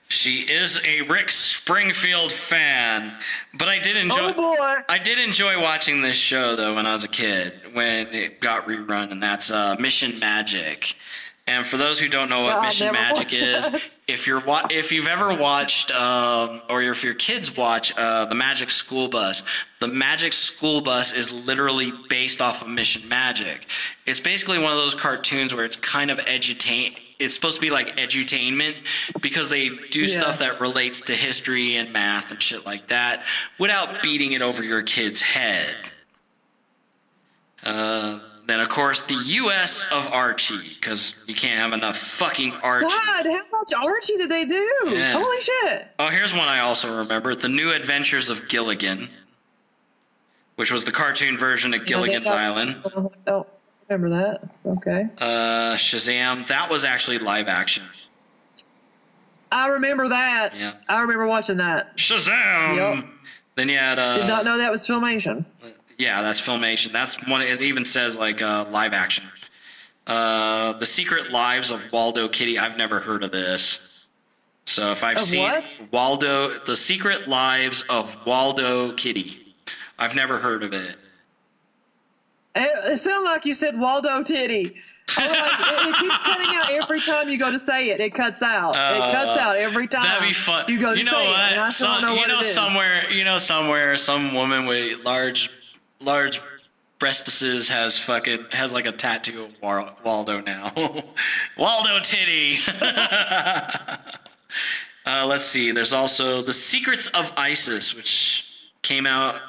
[0.08, 3.12] she is a Rick Springfield fan.
[3.52, 4.30] But I did enjoy.
[4.30, 4.76] Oh boy!
[4.88, 8.66] I did enjoy watching this show though when I was a kid when it got
[8.66, 10.94] rerun, and that's uh, Mission Magic.
[11.46, 13.82] And for those who don't know what Mission Magic is, that.
[14.08, 18.34] If you're wa- if you've ever watched um, or if your kids watch uh, the
[18.36, 19.42] Magic School Bus,
[19.80, 23.66] the Magic School Bus is literally based off of Mission Magic.
[24.06, 26.96] It's basically one of those cartoons where it's kind of edutain.
[27.18, 28.74] It's supposed to be like edutainment
[29.20, 30.20] because they do Yeah.
[30.20, 33.24] stuff that relates to history and math and shit like that
[33.58, 35.74] without beating it over your kid's head.
[37.64, 39.84] Uh, then of course the U.S.
[39.92, 42.86] of Archie because you can't have enough fucking Archie.
[42.86, 44.68] God, how much Archie did they do?
[44.86, 45.12] Yeah.
[45.14, 45.88] Holy shit!
[45.98, 49.08] Oh, here's one I also remember: The New Adventures of Gilligan,
[50.56, 52.76] which was the cartoon version of Gilligan's Yeah, they- Island.
[52.96, 53.46] Oh, oh,
[53.88, 54.48] remember that?
[54.64, 55.06] Okay.
[55.18, 57.84] Uh, Shazam, that was actually live action.
[59.52, 60.60] I remember that.
[60.60, 60.72] Yeah.
[60.88, 61.96] I remember watching that.
[61.96, 62.76] Shazam.
[62.76, 63.04] Yep.
[63.54, 65.44] Then you had uh, Did not know that was filmation.
[65.98, 66.92] Yeah, that's filmation.
[66.92, 67.42] That's one.
[67.42, 69.24] It even says like uh, live action.
[70.06, 72.58] Uh, the Secret Lives of Waldo Kitty.
[72.58, 74.06] I've never heard of this.
[74.66, 75.78] So if I've Of seen what?
[75.92, 79.54] Waldo, the Secret Lives of Waldo Kitty,
[79.98, 80.96] I've never heard of it.
[82.54, 84.74] It, it sounded like you said Waldo Titty.
[85.16, 88.00] Like, it, it keeps cutting out every time you go to say it.
[88.00, 88.74] It cuts out.
[88.74, 90.02] it cuts Uh, out every time.
[90.04, 90.64] That'd be fun.
[90.68, 91.38] You go to you know say what?
[91.38, 93.10] it, and I Some- don't know you what know somewhere.
[93.10, 93.96] You know somewhere.
[93.98, 95.50] Some woman with large,
[96.00, 96.40] large
[96.98, 100.72] breastises has fucking has like a tattoo of Wa- Waldo now.
[101.58, 102.58] Waldo titty.
[105.06, 105.70] uh, let's see.
[105.72, 109.40] There's also the Secrets of Isis, which came out.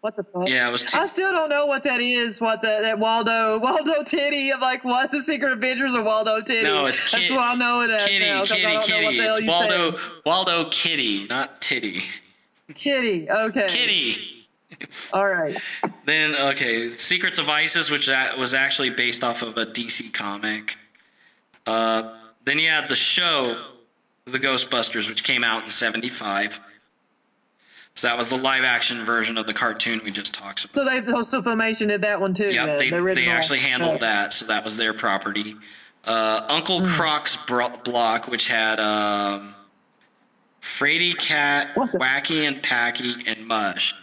[0.00, 0.46] What the fuck?
[0.48, 0.82] Yeah, it was.
[0.82, 2.38] Two, I still don't know what that is.
[2.40, 4.52] What the, that Waldo Waldo Titty?
[4.52, 6.62] I'm like, what the Secret Adventures of Waldo Titty?
[6.64, 9.04] no, it's That's Kid- what I know it as Kitty, now, Kitty, Kitty.
[9.04, 10.00] what the hell It's Waldo, said.
[10.26, 12.02] Waldo Kitty, not Titty.
[12.74, 13.30] Kitty.
[13.30, 13.66] Okay.
[13.68, 14.33] Kitty.
[15.12, 15.56] All right.
[16.04, 20.76] Then okay, Secrets of Isis, which that was actually based off of a DC comic.
[21.66, 22.14] Uh,
[22.44, 23.62] then you had the show,
[24.26, 26.60] The Ghostbusters, which came out in '75.
[27.96, 30.74] So that was the live action version of the cartoon we just talked about.
[30.74, 32.50] So they also Filmation did that one too.
[32.50, 35.54] Yeah, the- they, the they actually handled that, so that was their property.
[36.04, 36.86] Uh, Uncle Hmm.
[36.86, 39.54] Croc's bro- block, which had um,
[40.60, 43.94] Fraidy Cat, Wacky and Packy, and Mush.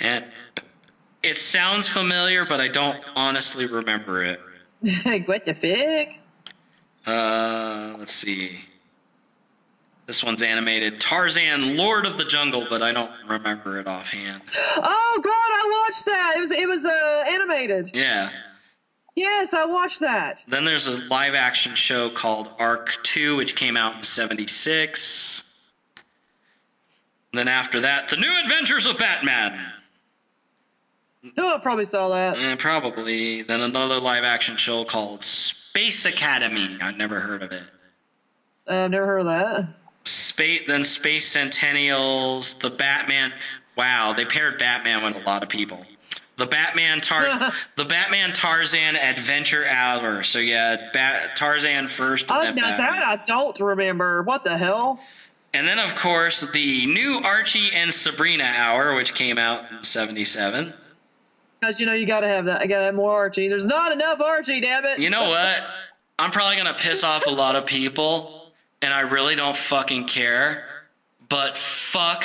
[0.00, 0.24] And
[1.22, 4.40] it sounds familiar, but I don't honestly remember it.
[5.26, 6.14] what the fuck?
[7.06, 8.60] Uh, let's see.
[10.06, 14.42] This one's animated Tarzan, Lord of the Jungle, but I don't remember it offhand.
[14.78, 16.34] Oh God, I watched that.
[16.36, 17.90] It was it was uh, animated.
[17.94, 18.30] Yeah.
[19.14, 20.44] Yes, I watched that.
[20.46, 25.72] Then there's a live action show called Ark 2, which came out in 76.
[27.32, 29.58] Then after that, The New Adventures of Batman.
[31.38, 32.38] I probably saw that.
[32.38, 33.42] Eh, probably.
[33.42, 36.76] Then another live action show called Space Academy.
[36.80, 37.62] I've never heard of it.
[38.68, 39.68] I've never heard of that.
[40.04, 43.32] Space, then Space Sentinels, The Batman.
[43.76, 45.84] Wow, they paired Batman with a lot of people.
[46.36, 50.22] The Batman Tar, the Batman Tarzan Adventure Hour.
[50.22, 52.30] So yeah, Bat, Tarzan first.
[52.30, 54.22] and then now that I don't remember.
[54.22, 55.00] What the hell?
[55.54, 60.74] And then, of course, the new Archie and Sabrina Hour, which came out in 77.
[61.60, 62.60] Because you know you got to have that.
[62.60, 63.48] I got to have more Archie.
[63.48, 64.60] There's not enough Archie.
[64.60, 64.98] Damn it.
[64.98, 65.64] You know what?
[66.18, 68.52] I'm probably to piss off a lot of people,
[68.82, 70.64] and I really don't fucking care.
[71.28, 72.24] But fuck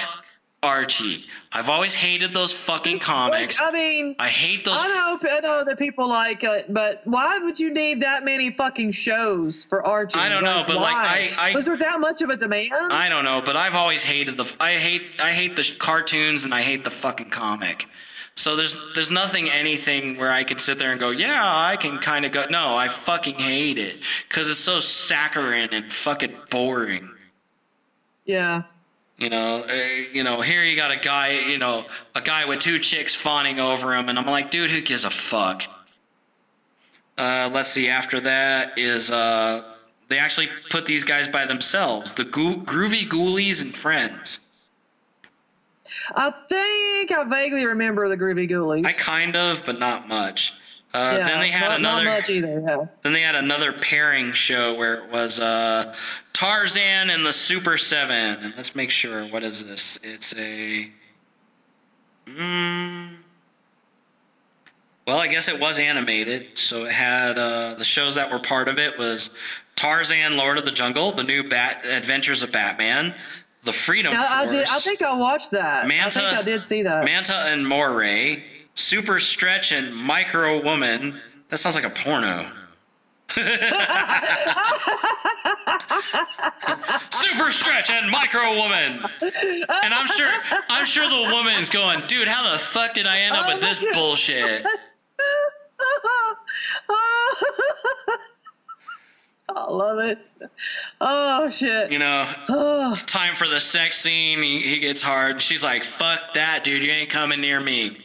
[0.63, 1.23] Archie.
[1.51, 3.59] I've always hated those fucking comics.
[3.59, 4.75] Like, I mean, I hate those.
[4.77, 8.51] I know, I know that people like it, but why would you need that many
[8.51, 10.19] fucking shows for Archie?
[10.19, 11.31] I don't know, but, like, why?
[11.37, 12.71] I- I- was there that much of a demand?
[12.73, 14.53] I don't know, but I've always hated the.
[14.59, 15.03] I hate.
[15.21, 17.87] I hate the cartoons, and I hate the fucking comic.
[18.41, 21.99] So there's there's nothing anything where I could sit there and go, yeah, I can
[21.99, 22.45] kind of go.
[22.49, 27.07] No, I fucking hate it because it's so saccharine and fucking boring.
[28.25, 28.63] yeah.
[29.19, 29.73] You know, uh,
[30.11, 30.41] you know.
[30.41, 31.85] Here you got a guy, you know,
[32.15, 35.11] a guy with two chicks fawning over him, and I'm like, dude, who gives a
[35.11, 35.61] fuck?
[37.19, 37.89] Uh, let's see.
[37.89, 39.75] After that is uh,
[40.07, 44.39] they actually put these guys by themselves, the Goo- Groovy Ghoulies and Friends.
[46.15, 48.85] I think I vaguely remember the Groovy Ghoulies.
[48.85, 50.53] I kind of, but not much.
[50.93, 52.03] Uh, yeah, then they had not, another.
[52.03, 52.63] Not much either.
[52.67, 52.85] Yeah.
[53.01, 55.95] Then they had another pairing show where it was uh,
[56.33, 58.43] Tarzan and the Super Seven.
[58.43, 59.23] And let's make sure.
[59.25, 59.99] What is this?
[60.03, 60.91] It's a.
[62.27, 63.15] Mm,
[65.07, 68.67] well, I guess it was animated, so it had uh, the shows that were part
[68.67, 69.31] of it was
[69.75, 73.15] Tarzan, Lord of the Jungle, the new Bat Adventures of Batman,
[73.63, 74.53] the Freedom I Force.
[74.53, 74.67] did.
[74.67, 75.87] I think I watched that.
[75.87, 77.05] Manta, I think I did see that.
[77.05, 78.43] Manta and Moray,
[78.75, 81.19] Super Stretch and Micro Woman.
[81.49, 82.49] That sounds like a porno.
[87.11, 89.03] Super Stretch and Micro Woman.
[89.21, 90.29] And I'm sure
[90.69, 93.61] I'm sure the woman's going, dude, how the fuck did I end up Oh with
[93.61, 94.65] this bullshit?
[99.55, 100.19] I love it.
[100.99, 101.91] Oh shit.
[101.91, 104.41] You know, Oh, it's time for the sex scene.
[104.41, 105.41] He, he gets hard.
[105.41, 106.83] She's like, fuck that, dude.
[106.83, 107.97] You ain't coming near me.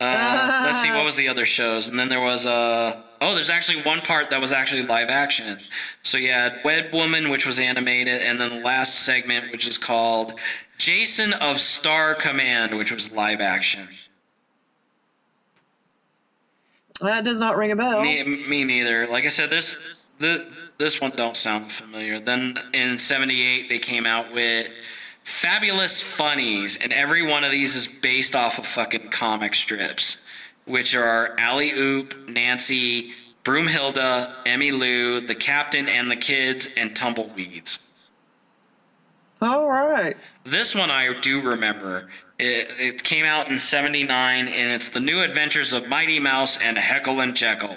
[0.00, 1.88] Uh, let's see, what was the other shows?
[1.88, 5.58] And then there was, uh, oh, there's actually one part that was actually live action.
[6.04, 9.76] So you had Web Woman, which was animated, and then the last segment, which is
[9.76, 10.34] called
[10.78, 13.88] Jason of Star Command, which was live action.
[17.00, 18.00] that does not ring a bell.
[18.00, 19.08] Me, me neither.
[19.08, 19.78] Like I said, this
[20.18, 20.46] the
[20.78, 22.20] this one don't sound familiar.
[22.20, 24.68] Then in '78 they came out with
[25.24, 30.18] Fabulous Funnies, and every one of these is based off of fucking comic strips,
[30.64, 33.12] which are Alley Oop, Nancy,
[33.44, 37.80] Broomhilda, Emmy Lou, the Captain and the Kids, and Tumbleweeds.
[39.40, 40.16] All right.
[40.44, 42.08] This one I do remember.
[42.38, 46.76] It, it came out in '79, and it's the New Adventures of Mighty Mouse and
[46.78, 47.76] Heckle and Jekyll.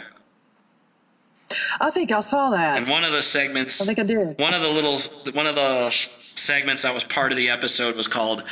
[1.80, 2.78] I think I saw that.
[2.78, 4.38] And one of the segments, I think I did.
[4.40, 5.00] one of the little,
[5.34, 5.96] one of the
[6.36, 8.44] segments that was part of the episode was called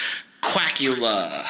[0.41, 1.45] Quackula.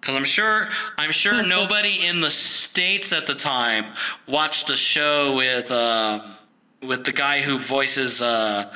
[0.00, 3.86] Because I'm sure, I'm sure nobody in the states at the time
[4.26, 6.20] watched a show with, uh,
[6.82, 8.72] with the guy who voices uh,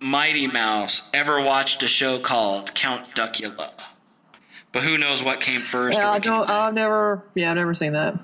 [0.00, 1.02] Mighty Mouse.
[1.14, 3.70] Ever watched a show called Count Duckula?
[4.72, 5.96] But who knows what came first?
[5.96, 6.46] Yeah, I don't.
[6.50, 7.22] I've never.
[7.34, 8.14] Yeah, I've never seen that.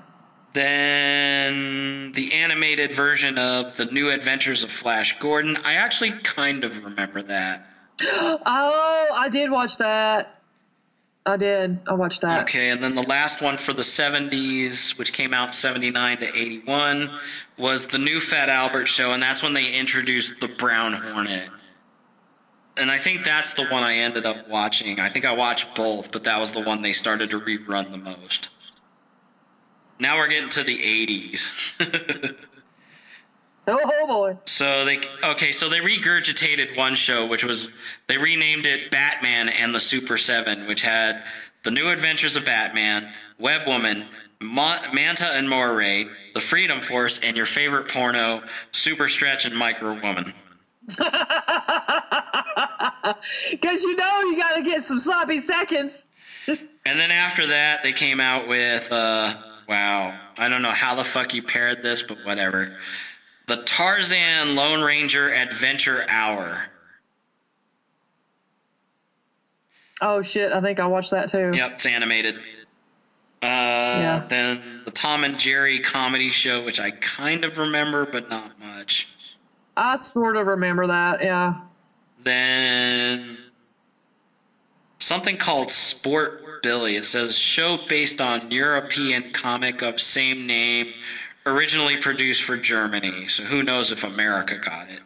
[0.53, 5.57] Then the animated version of the New Adventures of Flash Gordon.
[5.63, 7.67] I actually kind of remember that.
[8.01, 10.39] Oh, I did watch that.
[11.25, 11.79] I did.
[11.87, 12.41] I watched that.
[12.43, 17.09] Okay, and then the last one for the 70s, which came out 79 to 81,
[17.57, 21.49] was the new Fat Albert show, and that's when they introduced the Brown Hornet.
[22.75, 24.99] And I think that's the one I ended up watching.
[24.99, 27.97] I think I watched both, but that was the one they started to rerun the
[27.97, 28.49] most.
[30.03, 32.35] Now we're getting to the 80s.
[33.65, 34.37] Oh boy.
[34.43, 37.69] So they okay, so they regurgitated one show, which was
[38.07, 41.23] they renamed it Batman and the Super Seven, which had
[41.63, 43.07] the New Adventures of Batman,
[43.39, 44.05] Web Woman,
[44.41, 48.43] Ma- Manta and Moray, the Freedom Force, and your favorite porno,
[48.73, 50.33] Super Stretch and Micro Woman.
[53.51, 56.07] Because you know you got to get some sloppy seconds.
[56.85, 59.35] And then after that, they came out with uh,
[59.67, 62.77] wow, I don't know how the fuck you paired this, but whatever.
[63.47, 66.63] The Tarzan Lone Ranger Adventure Hour.
[70.01, 70.51] Oh shit!
[70.51, 71.51] I think I watched that too.
[71.53, 72.35] Yep, it's animated.
[73.41, 78.57] Uh, Then the Tom and Jerry comedy show, which I kind of remember, but not
[78.59, 79.09] much.
[79.75, 81.21] I sort of remember that.
[81.21, 81.55] Yeah.
[82.23, 83.37] Then
[84.99, 86.95] something called Sport Billy.
[86.95, 90.93] It says show based on European comic of same name,
[91.45, 93.27] originally produced for Germany.
[93.27, 95.01] So who knows if America got it?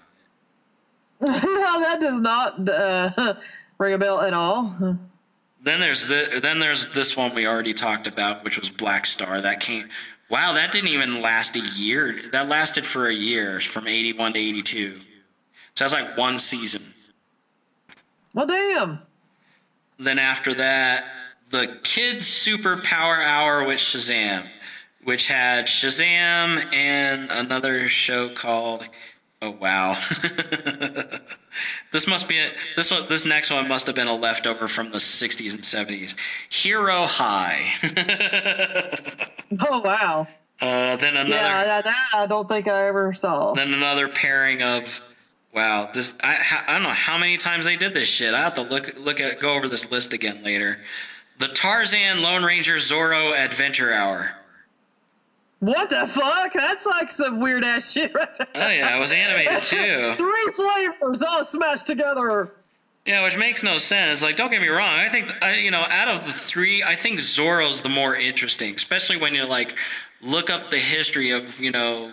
[1.20, 3.34] that does not uh,
[3.80, 4.74] ring a bell at all.
[5.64, 9.42] Then there's the, then there's this one we already talked about, which was Blackstar.
[9.42, 9.90] That came.
[10.30, 12.22] Wow, that didn't even last a year.
[12.32, 14.96] That lasted for a year, from eighty one to eighty two.
[15.76, 16.94] So that's like one season.
[18.34, 19.00] Well, damn.
[20.00, 21.06] Then after that,
[21.50, 24.48] the Kids Superpower Hour with Shazam,
[25.04, 28.88] which had Shazam and another show called.
[29.40, 29.96] Oh wow!
[31.92, 33.08] this must be a, this one.
[33.08, 36.16] This next one must have been a leftover from the '60s and '70s.
[36.50, 37.68] Hero High.
[39.62, 40.28] Oh wow.
[40.60, 41.30] uh, then another.
[41.30, 43.54] Yeah, that, that I don't think I ever saw.
[43.54, 45.02] Then another pairing of.
[45.54, 46.38] Wow, this I
[46.68, 48.34] I don't know how many times they did this shit.
[48.34, 50.80] I have to look look at go over this list again later.
[51.40, 54.32] The Tarzan Lone Ranger Zorro Adventure Hour.
[55.60, 56.54] What the fuck?
[56.54, 58.48] That's like some weird ass shit right there.
[58.56, 60.16] Oh yeah, it was animated too.
[60.18, 62.52] Three flavors all smashed together.
[63.06, 64.22] Yeah, which makes no sense.
[64.22, 65.00] Like, don't get me wrong.
[65.00, 68.76] I think I, you know, out of the three, I think Zorro's the more interesting,
[68.76, 69.76] especially when you like
[70.22, 72.12] look up the history of you know,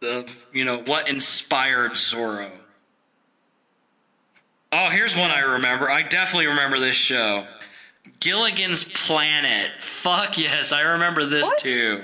[0.00, 2.50] the you know what inspired Zorro.
[4.72, 5.90] Oh, here's one I remember.
[5.90, 7.46] I definitely remember this show.
[8.20, 9.70] Gilligan's Planet.
[9.80, 11.58] Fuck yes, I remember this What?
[11.58, 12.02] too.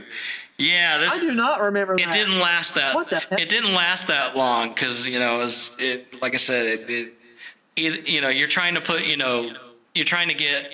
[0.59, 2.13] Yeah, this I do not remember it that.
[2.13, 2.95] didn't last that.
[2.95, 3.41] What the heck?
[3.41, 6.21] It didn't last that long because you know it was it.
[6.23, 7.15] Like I said, it, it,
[7.77, 8.09] it.
[8.09, 9.05] You know, you're trying to put.
[9.05, 9.53] You know,
[9.95, 10.71] you're trying to get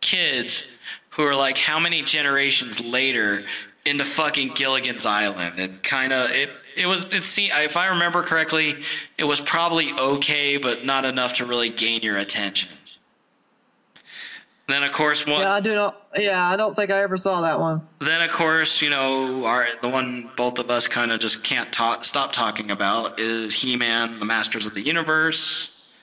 [0.00, 0.64] kids
[1.10, 3.44] who are like how many generations later
[3.84, 5.58] into fucking Gilligan's Island.
[5.58, 6.50] It kind of it.
[6.76, 7.04] It was.
[7.10, 8.76] It see if I remember correctly,
[9.18, 12.68] it was probably okay, but not enough to really gain your attention.
[14.72, 15.42] Then of course one.
[15.42, 16.06] Yeah, I do not.
[16.18, 17.86] Yeah, I don't think I ever saw that one.
[17.98, 21.70] Then, of course, you know, our the one both of us kind of just can't
[21.70, 25.94] talk, stop talking about is He-Man, the Masters of the Universe.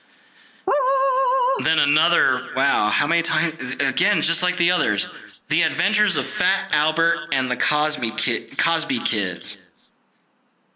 [0.67, 1.61] Ah!
[1.63, 3.59] Then another, wow, how many times?
[3.79, 5.07] Again, just like the others,
[5.47, 9.57] The Adventures of Fat Albert and the Cosby Kid, Cosby Kids.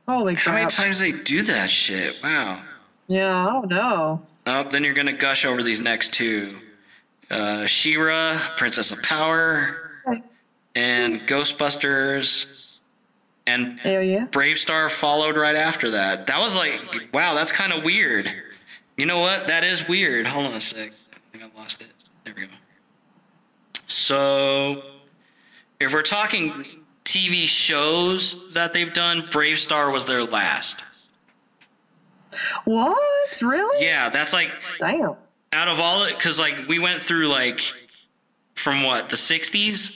[0.07, 2.19] Holy How many times they do that shit?
[2.23, 2.59] Wow.
[3.07, 4.23] Yeah, I don't know.
[4.47, 6.57] Oh, then you're gonna gush over these next two.
[7.33, 9.91] Uh, She-Ra, Princess of Power,
[10.75, 12.77] and Ghostbusters,
[13.47, 14.27] and Hell yeah.
[14.27, 16.27] BraveStarr followed right after that.
[16.27, 16.79] That was like,
[17.13, 18.31] wow, that's kind of weird.
[18.97, 19.47] You know what?
[19.47, 20.27] That is weird.
[20.27, 20.91] Hold on a sec.
[21.13, 21.87] I think I lost it.
[22.23, 22.53] There we go.
[23.87, 24.83] So,
[25.79, 30.83] if we're talking TV shows that they've done, BraveStarr was their last.
[32.65, 33.41] What?
[33.41, 33.85] Really?
[33.85, 35.15] Yeah, that's like Damn.
[35.53, 37.61] Out of all it, because like we went through like
[38.55, 39.91] from what the '60s.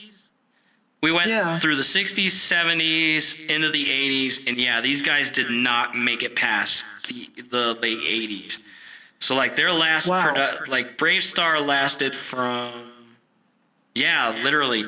[1.00, 1.58] We went Yeah.
[1.58, 6.36] through the '60s, '70s, into the '80s, and yeah, these guys did not make it
[6.36, 8.58] past the the late '80s.
[9.20, 10.32] So like their last Wow.
[10.32, 12.92] produ- like BraveStarr lasted from
[13.94, 14.84] yeah, literally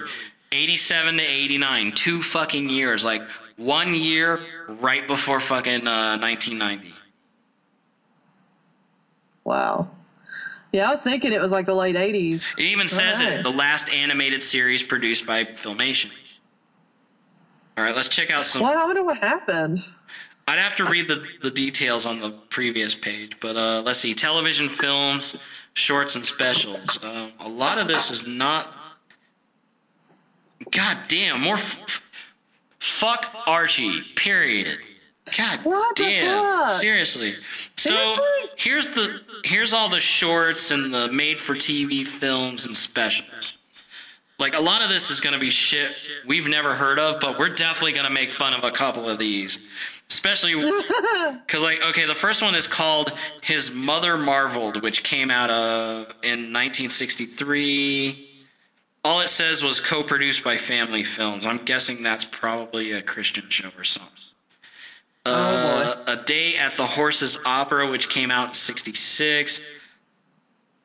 [0.53, 3.23] 87 to 89, two fucking years, like
[3.57, 6.95] one year right before fucking uh, 1990.
[9.45, 9.89] Wow.
[10.73, 12.53] Yeah, I was thinking it was like the late '80s.
[12.57, 13.41] It even says Alright.
[13.41, 16.11] it, the last animated series produced by Filmation.
[17.77, 18.63] All right, let's check out some.
[18.63, 19.79] Well, I wonder what happened.
[20.47, 24.15] I'd have to read the, the details on the previous page, but uh, let's see.
[24.15, 25.37] Television films
[25.75, 26.99] shorts and specials.
[27.03, 28.75] Um, a lot of this is not.
[30.71, 31.55] God damn, more.
[31.55, 32.03] F-
[32.81, 34.01] fuck Archie.
[34.17, 34.79] Period.
[35.37, 36.69] God What damn.
[36.81, 37.37] Seriously.
[37.77, 38.25] So Seriously?
[38.57, 43.59] here's the here's all the shorts and the made for TV films and specials.
[44.39, 45.91] Like a lot of this is going to be shit
[46.27, 49.19] we've never heard of, but we're definitely going to make fun of a couple of
[49.19, 49.59] these.
[50.09, 50.55] Especially
[51.47, 53.13] cuz like okay, the first one is called
[53.43, 58.27] His Mother Marveled, which came out of in 1963.
[59.05, 61.47] All it says was co-produced by Family Films.
[61.47, 64.30] I'm guessing that's probably a Christian show or something.
[65.27, 69.61] Uh, a Day at the Horse's Opera, which came out in 66.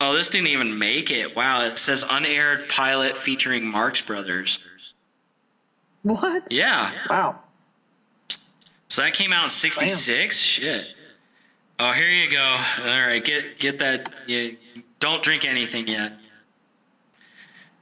[0.02, 1.36] Oh, this didn't even make it.
[1.36, 4.60] Wow, it says unaired pilot featuring Marx Brothers.
[6.04, 6.52] What?
[6.52, 6.92] Yeah.
[7.10, 7.40] Wow.
[8.90, 10.38] So that came out in 66?
[10.38, 10.96] Shit.
[11.80, 12.58] Oh, here you go.
[12.80, 14.58] All right, get get that you
[15.00, 16.14] don't drink anything yet.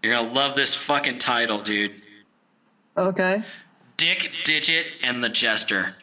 [0.01, 2.01] You're going to love this fucking title, dude.
[2.97, 3.43] Okay.
[3.95, 5.93] Dick Digit and the Jester.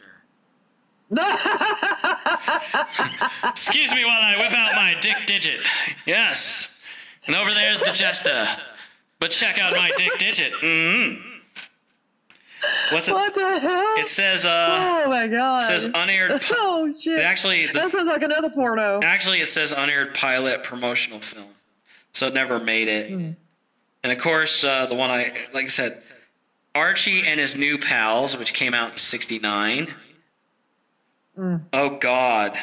[3.49, 5.59] Excuse me while I whip out my dick digit.
[6.05, 6.87] Yes.
[7.27, 8.47] And over there's the Jester.
[9.19, 10.53] But check out my dick digit.
[10.53, 11.31] Mm-hmm.
[12.91, 13.13] What's it?
[13.13, 13.95] what the hell?
[13.97, 15.63] It says uh oh my god.
[15.63, 17.19] it says unaired pi- oh shit.
[17.19, 18.99] actually the, that sounds like another porno.
[19.01, 21.49] actually it says unaired pilot promotional film.
[22.13, 23.09] So it never made it.
[23.09, 23.31] Hmm.
[24.03, 26.03] And of course uh, the one I like I said
[26.75, 29.93] Archie and his new pals which came out in 69.
[31.35, 31.57] Hmm.
[31.73, 32.57] Oh God.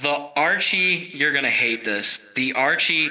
[0.00, 2.18] The Archie, you're gonna hate this.
[2.34, 3.10] The Archie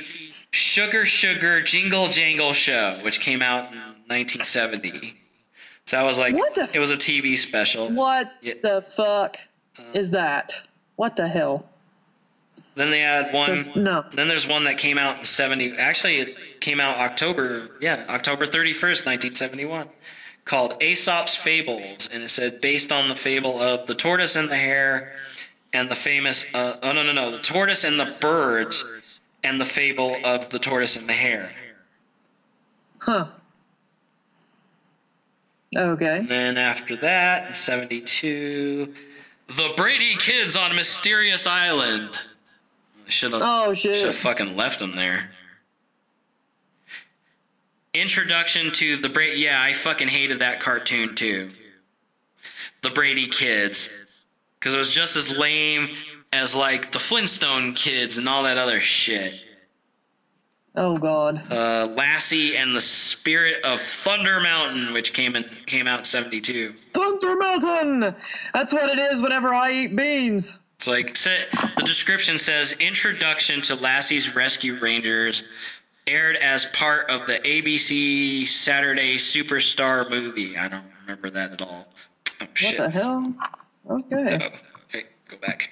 [0.52, 3.78] Sugar Sugar Jingle Jangle Show, which came out in
[4.08, 5.16] 1970.
[5.86, 7.90] So I was like What the f- it was a TV special.
[7.90, 8.56] What Yeah.
[8.62, 9.38] the fuck
[9.94, 10.54] is that?
[10.96, 11.68] What the hell?
[12.76, 13.58] Then they had one.
[13.76, 14.06] No.
[14.14, 15.78] Then there's one that came out in 70.
[15.78, 17.72] Actually, it came out October.
[17.82, 19.90] Yeah, October 31st, 1971,
[20.46, 24.58] called Aesop's Fables, and it said based on the fable of the tortoise and the
[24.58, 25.14] hare,
[25.74, 26.46] and the famous.
[26.54, 28.86] Uh, oh no no no, the tortoise and the birds,
[29.44, 31.52] and the fable of the tortoise and the hare.
[33.00, 33.28] Huh.
[35.76, 36.18] Okay.
[36.18, 38.94] And then after that, in 72,
[39.48, 42.18] the Brady Kids on Mysterious Island.
[43.08, 43.42] Should have.
[43.44, 43.98] Oh shit.
[43.98, 45.32] Should have fucking left them there.
[47.94, 49.42] Introduction to the Brady.
[49.42, 51.50] Yeah, I fucking hated that cartoon too.
[52.82, 53.90] The Brady Kids.
[54.58, 55.90] Because it was just as lame
[56.32, 59.46] as like the Flintstone Kids and all that other shit.
[60.76, 61.52] Oh god.
[61.52, 66.74] Uh, Lassie and the Spirit of Thunder Mountain, which came in came out '72.
[66.94, 68.16] Thunder Mountain.
[68.54, 70.58] That's what it is whenever I eat beans.
[70.78, 71.14] It's like
[71.76, 75.44] the description says introduction to Lassie's Rescue Rangers
[76.08, 80.58] aired as part of the ABC Saturday Superstar movie.
[80.58, 81.88] I don't remember that at all.
[82.42, 82.78] Oh What shit.
[82.78, 83.24] the hell?
[83.90, 84.40] Okay.
[84.42, 84.58] Oh,
[84.90, 85.70] okay, go back.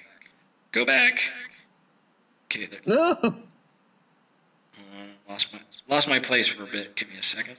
[0.72, 1.20] Go back.
[2.46, 2.80] Okay, there.
[2.86, 3.12] No.
[3.22, 3.30] Uh,
[5.28, 6.96] lost my lost my place for a bit.
[6.96, 7.56] Give me a second.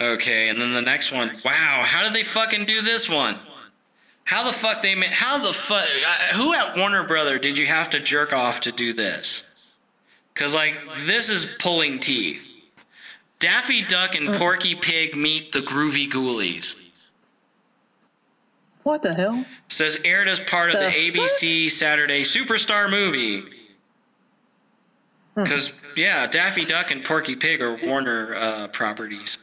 [0.00, 1.30] Okay, and then the next one.
[1.44, 3.36] Wow, how did they fucking do this one?
[4.24, 5.10] How the fuck they made?
[5.10, 5.86] How the fuck?
[6.34, 9.44] Who at Warner Brother did you have to jerk off to do this?
[10.34, 12.46] Cause like this is pulling teeth.
[13.38, 16.76] Daffy Duck and Porky Pig meet the Groovy Ghoulies.
[18.84, 19.44] What the hell?
[19.68, 23.42] Says aired as part of the, ABC Saturday Superstar movie.
[25.34, 29.38] Because yeah, Daffy Duck and Porky Pig are Warner uh, properties.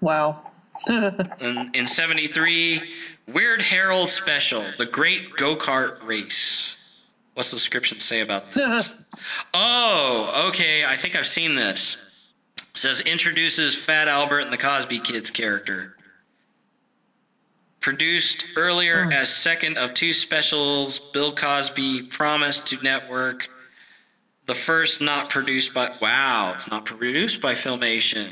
[0.00, 0.50] Wow.
[0.88, 2.82] In, in '73,
[3.28, 6.83] Weird Harold special, the Great Go Kart Race.
[7.34, 8.92] What's the description say about this?
[9.52, 10.84] Oh, okay.
[10.84, 11.96] I think I've seen this.
[12.74, 15.96] says introduces Fat Albert and the Cosby Kids character.
[17.80, 19.12] Produced earlier hmm.
[19.12, 23.48] as second of two specials, Bill Cosby promised to network.
[24.46, 28.30] The first not produced by wow, it's not produced by Filmation.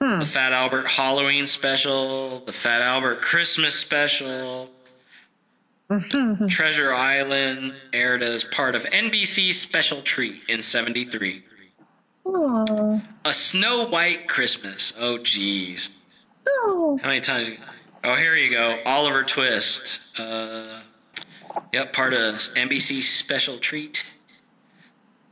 [0.00, 0.18] Hmm.
[0.18, 4.68] The Fat Albert Halloween special, the Fat Albert Christmas special,
[6.48, 11.42] Treasure Island aired as part of NBC's Special Treat in 73.
[12.26, 14.92] oh, A Snow White Christmas.
[14.98, 15.88] Oh, jeez.
[16.46, 16.98] no.
[17.02, 17.50] How many times?
[18.04, 18.78] Oh, here you go.
[18.84, 20.00] Oliver Twist.
[20.18, 20.80] Uh,
[21.72, 24.04] yep, part of NBC's Special Treat.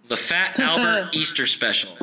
[0.09, 1.97] The Fat Albert Easter Special.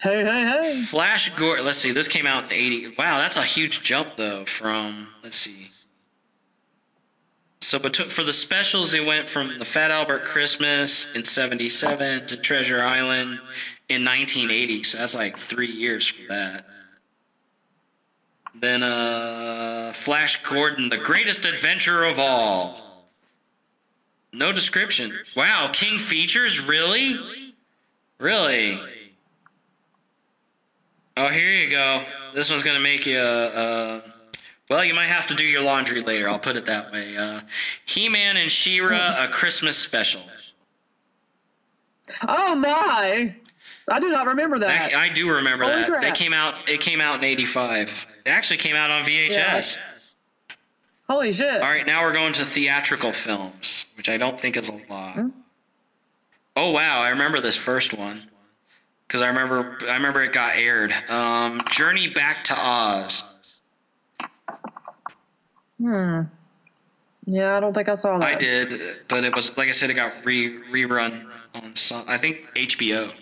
[0.00, 0.82] Hey, hey, hey.
[0.84, 1.64] Flash Gordon.
[1.64, 1.90] Let's see.
[1.90, 2.94] This came out in '80.
[2.96, 4.44] Wow, that's a huge jump though.
[4.44, 5.66] From let's see.
[7.60, 12.36] So, but for the specials, they went from the Fat Albert Christmas in '77 to
[12.36, 13.40] Treasure Island
[13.88, 14.84] in 1980.
[14.84, 16.66] So that's like three years for that.
[18.54, 23.06] Then, uh, Flash Gordon, the greatest adventure of all.
[24.32, 25.18] No description.
[25.34, 27.18] Wow, King Features, really?
[28.18, 28.80] Really?
[31.18, 32.04] Oh, here you go.
[32.32, 33.18] This one's gonna make you.
[33.18, 34.00] Uh, uh,
[34.70, 36.28] well, you might have to do your laundry later.
[36.28, 37.16] I'll put it that way.
[37.16, 37.40] Uh,
[37.86, 40.22] He-Man and She-Ra, a Christmas special.
[42.28, 43.34] Oh my!
[43.90, 44.92] I do not remember that.
[44.92, 45.88] That- I do remember Holy that.
[45.88, 46.02] crap.
[46.02, 46.54] That came out.
[46.68, 48.06] It came out in '85.
[48.24, 49.76] It actually came out on VHS.
[51.08, 51.60] Holy shit!
[51.62, 55.14] All right, now we're going to theatrical films, which I don't think is a lot.
[55.14, 55.28] Hmm?
[56.54, 58.28] Oh wow, I remember this first one
[59.08, 60.92] because I remember I remember it got aired.
[61.08, 63.24] Um, Journey Back to Oz.
[65.78, 66.22] Hmm.
[67.24, 68.26] Yeah, I don't think I saw that.
[68.26, 72.04] I did, but it was like I said, it got re rerun on some.
[72.06, 73.12] I think HBO.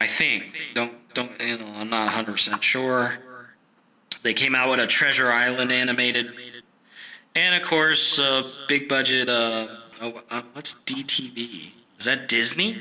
[0.00, 3.18] I think don't don't you know I'm not 100 percent sure.
[4.22, 6.32] They came out with a Treasure Island animated,
[7.34, 9.28] and of course, uh, big budget.
[9.28, 9.68] Uh,
[10.00, 11.70] oh, uh, what's DTV?
[11.98, 12.78] Is that Disney?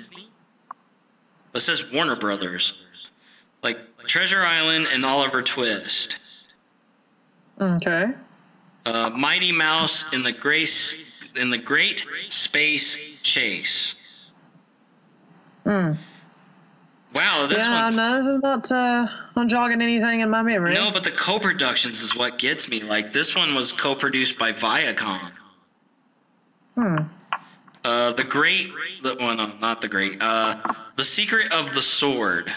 [1.53, 2.73] It says Warner Brothers.
[3.63, 6.17] Like Treasure Island and Oliver Twist.
[7.59, 8.11] Okay.
[8.85, 14.31] Uh, Mighty Mouse in the Grace in the Great Space Chase.
[15.63, 15.93] Hmm.
[17.13, 20.73] Wow, this yeah, no, this is not uh, not jogging anything in my memory.
[20.73, 22.81] No, but the co-productions is what gets me.
[22.81, 25.31] Like this one was co-produced by Viacom.
[26.75, 26.97] Hmm.
[27.83, 28.71] Uh, the Great,
[29.01, 30.21] the well, no, not the Great.
[30.21, 30.57] Uh,
[30.99, 32.51] the Secret of the Sword.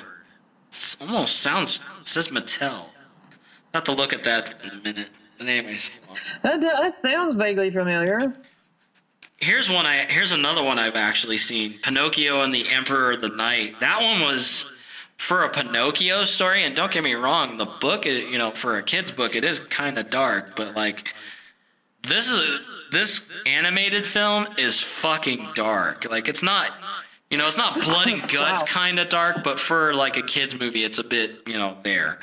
[0.72, 2.86] It almost sounds it says Mattel.
[3.72, 5.10] I have to look at that in a minute.
[5.38, 5.88] But anyways,
[6.42, 8.34] That, that sounds vaguely familiar.
[9.36, 11.74] Here's one I here's another one I've actually seen.
[11.84, 13.78] Pinocchio and the Emperor of the Night.
[13.78, 14.66] That one was
[15.18, 18.76] for a Pinocchio story and don't get me wrong, the book is, you know, for
[18.76, 21.14] a kid's book it is kind of dark, but like
[22.08, 26.10] this is this animated film is fucking dark.
[26.10, 26.72] Like it's not
[27.32, 28.66] you know, it's not blood and guts Wow.
[28.68, 32.18] kind of dark, but for like a kids movie it's a bit, you know, there.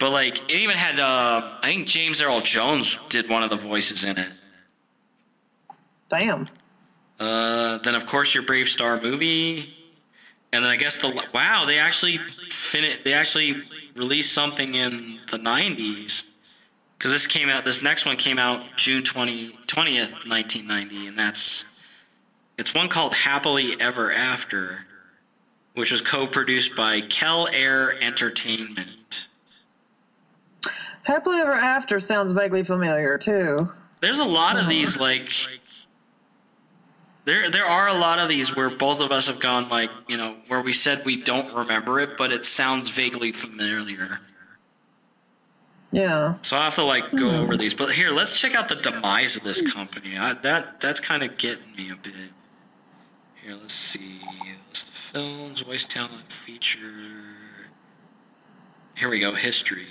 [0.00, 3.56] But like it even had uh I think James Earl Jones did one of the
[3.56, 4.30] voices in it.
[6.08, 6.48] Damn.
[7.18, 9.74] Uh, then of course your BraveStarr movie,
[10.52, 12.18] and then I guess the wow they actually
[12.50, 13.62] fin- they actually
[13.94, 16.24] released something in the '90s
[16.98, 21.64] because this came out this next one came out June 20, 20th 1990 and that's
[22.58, 24.86] it's one called Happily Ever After,
[25.74, 29.28] which was co-produced by Kel Air Entertainment.
[31.02, 33.70] Happily Ever After sounds vaguely familiar too.
[34.00, 34.70] There's a lot of uh-huh.
[34.70, 35.30] these like
[37.24, 40.16] there there are a lot of these where both of us have gone like, you
[40.16, 44.20] know, where we said we don't remember it, but it sounds vaguely familiar.
[45.92, 46.34] Yeah.
[46.42, 47.74] So I have to like go over these.
[47.74, 50.16] But here, let's check out the demise of this company.
[50.18, 52.14] I, that that's kind of getting me a bit.
[53.46, 54.18] Here, let's see.
[54.68, 56.90] List of films, voice talent, feature.
[58.96, 59.34] Here we go.
[59.34, 59.86] History.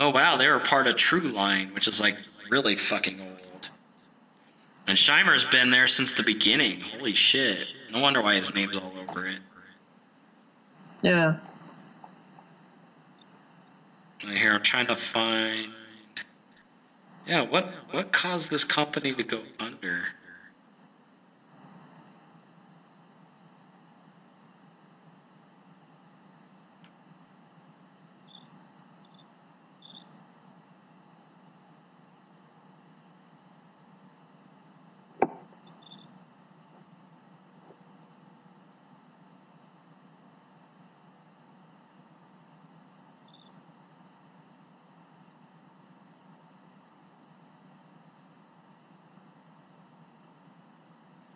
[0.00, 2.16] Oh wow, they were part of True Line, which is like
[2.48, 3.68] really fucking old.
[4.86, 6.80] And Scheimer's been there since the beginning.
[6.80, 7.74] Holy shit!
[7.92, 9.40] No wonder why his name's all over it.
[11.02, 11.36] Yeah.
[14.20, 15.74] Here, I'm trying to find.
[17.26, 20.04] Yeah, what what caused this company to go under?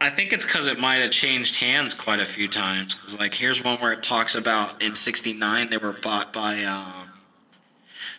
[0.01, 2.94] I think it's because it might have changed hands quite a few times.
[2.94, 7.09] Because like, here's one where it talks about in '69 they were bought by um,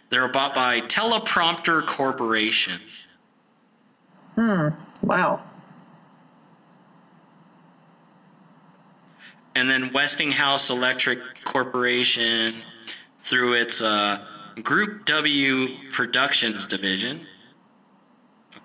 [0.10, 2.80] they were bought by Teleprompter Corporation.
[4.36, 4.70] Hmm.
[5.04, 5.42] Wow.
[9.56, 12.56] and then Westinghouse Electric Corporation,
[13.20, 14.24] through its uh,
[14.64, 17.26] Group W Productions division,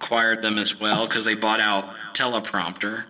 [0.00, 3.04] acquired them as well because they bought out Teleprompter.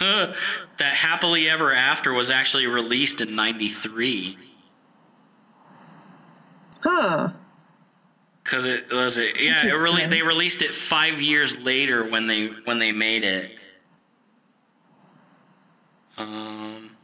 [0.00, 4.38] that Happily Ever After was actually released in 93.
[6.82, 7.30] Huh.
[8.44, 12.46] Cause it was it yeah it really they released it five years later when they
[12.64, 13.50] when they made it.
[16.16, 16.96] Um,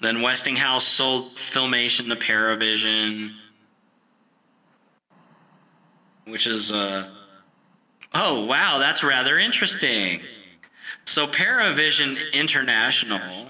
[0.00, 3.32] then Westinghouse sold Filmation to Paravision,
[6.26, 7.10] which is uh
[8.14, 10.20] oh wow that's rather interesting.
[11.04, 13.48] So Paravision International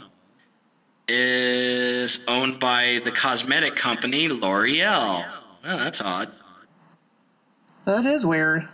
[1.08, 5.24] is owned by the cosmetic company L'Oreal.
[5.64, 6.32] Oh, that's odd.
[7.84, 8.68] That is weird.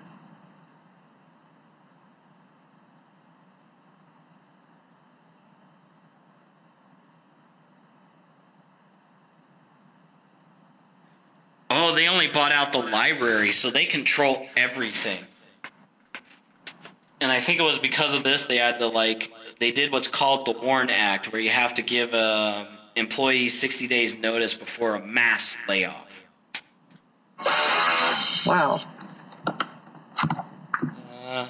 [11.75, 15.25] Oh, they only bought out the library, so they control everything.
[17.23, 20.07] And I think it was because of this they had to like they did what's
[20.07, 24.97] called the WARN Act, where you have to give um, employees 60 days notice before
[24.97, 26.27] a mass layoff.
[28.47, 28.79] Wow.
[31.25, 31.47] Uh,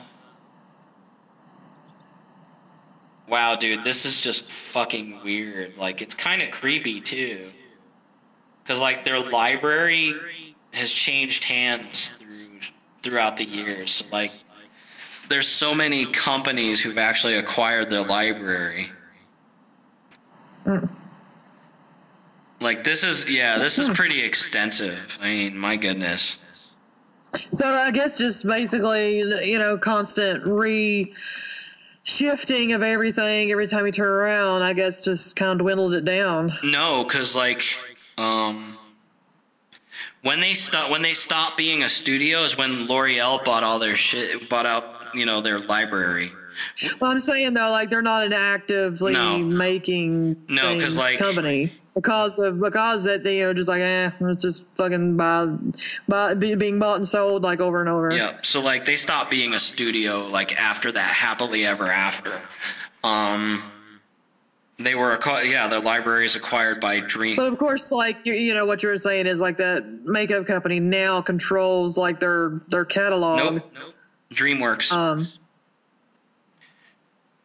[3.26, 5.76] wow, dude, this is just fucking weird.
[5.76, 7.50] Like, it's kind of creepy too,
[8.62, 10.14] because like their library
[10.72, 12.42] has changed hands through
[13.02, 14.04] throughout the years.
[14.12, 14.32] Like,
[15.28, 18.90] there's so many companies who've actually acquired their library.
[20.64, 20.88] Mm.
[22.60, 25.18] Like, this is yeah, this is pretty extensive.
[25.20, 26.38] I mean, my goodness.
[27.24, 31.12] So I guess just basically, you know, constant re
[32.04, 34.62] shifting of everything every time you turn around.
[34.62, 36.52] I guess just kind of dwindled it down.
[36.62, 37.64] No, because like,
[38.18, 38.76] um,
[40.22, 43.96] when they stop when they stopped being a studio is when L'Oreal bought all their
[43.96, 44.84] shit, bought out
[45.14, 46.32] you know their library.
[47.00, 49.38] Well, I'm saying though, like they're not an actively No.
[49.38, 54.10] making No, 'cause, things like- company because of because that you know just like eh,
[54.20, 55.46] it's just fucking by
[56.08, 58.12] by being bought and sold like over and over.
[58.14, 62.32] Yeah, so like they stopped being a studio like after that happily ever after.
[63.02, 63.62] Um,
[64.84, 67.36] they were acqu- yeah, their library is acquired by Dream.
[67.36, 70.80] But of course, like you, you know what you're saying is like that makeup company
[70.80, 73.54] now controls like their their catalog.
[73.54, 73.74] Nope,
[74.32, 74.92] DreamWorks.
[74.92, 75.26] Um,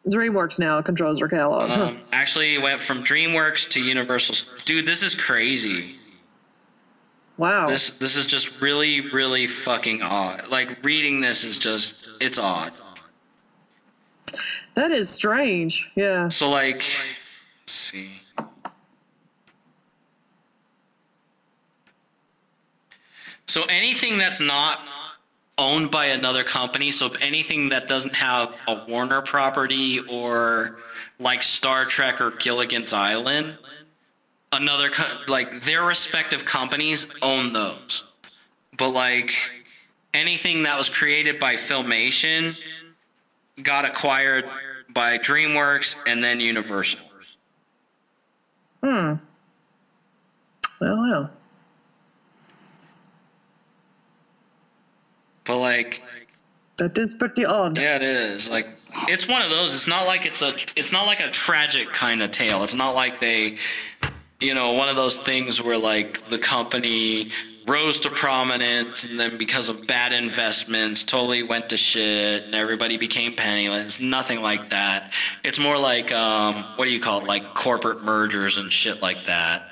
[0.07, 1.69] DreamWorks now controls their catalog.
[1.69, 1.83] Huh.
[1.87, 4.35] Um, actually, it went from DreamWorks to Universal.
[4.65, 5.95] Dude, this is crazy.
[7.37, 7.67] wow.
[7.67, 10.47] This this is just really really fucking odd.
[10.47, 12.71] Like reading this is just it's odd.
[14.75, 15.91] that is strange.
[15.95, 16.29] Yeah.
[16.29, 16.83] So like,
[17.67, 18.09] see.
[23.47, 24.83] So anything that's not
[25.57, 30.77] owned by another company, so anything that doesn't have a Warner property or
[31.19, 33.57] like Star Trek or Gilligan's Island,
[34.51, 38.03] another co- like their respective companies own those.
[38.77, 39.33] But like
[40.13, 42.61] anything that was created by Filmation
[43.63, 44.45] got acquired
[44.89, 47.06] by DreamWorks and then Universal.
[48.83, 49.13] Hmm.
[50.79, 51.31] Well, well.
[55.45, 56.01] But like
[56.77, 57.77] That is pretty odd.
[57.77, 58.49] Yeah, it is.
[58.49, 58.77] Like
[59.07, 59.73] it's one of those.
[59.73, 60.53] It's not like it's a.
[60.75, 62.63] It's not like a tragic kind of tale.
[62.63, 63.57] It's not like they,
[64.39, 67.31] you know, one of those things where like the company
[67.67, 72.97] rose to prominence and then because of bad investments totally went to shit and everybody
[72.97, 73.99] became penniless.
[73.99, 75.11] Nothing like that.
[75.43, 77.27] It's more like um, what do you call it?
[77.27, 79.69] Like corporate mergers and shit like that.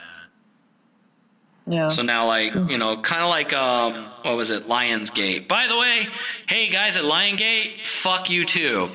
[1.68, 1.90] Yeah.
[1.90, 5.48] So now, like, you know, kind of like, um, what was it, Lionsgate.
[5.48, 6.08] By the way,
[6.48, 8.90] hey guys at Lionsgate, fuck you too.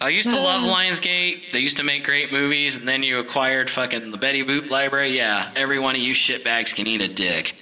[0.00, 1.52] I used to love Lionsgate.
[1.52, 5.16] They used to make great movies, and then you acquired fucking the Betty Boop library.
[5.16, 7.56] Yeah, every one of you shitbags can eat a dick.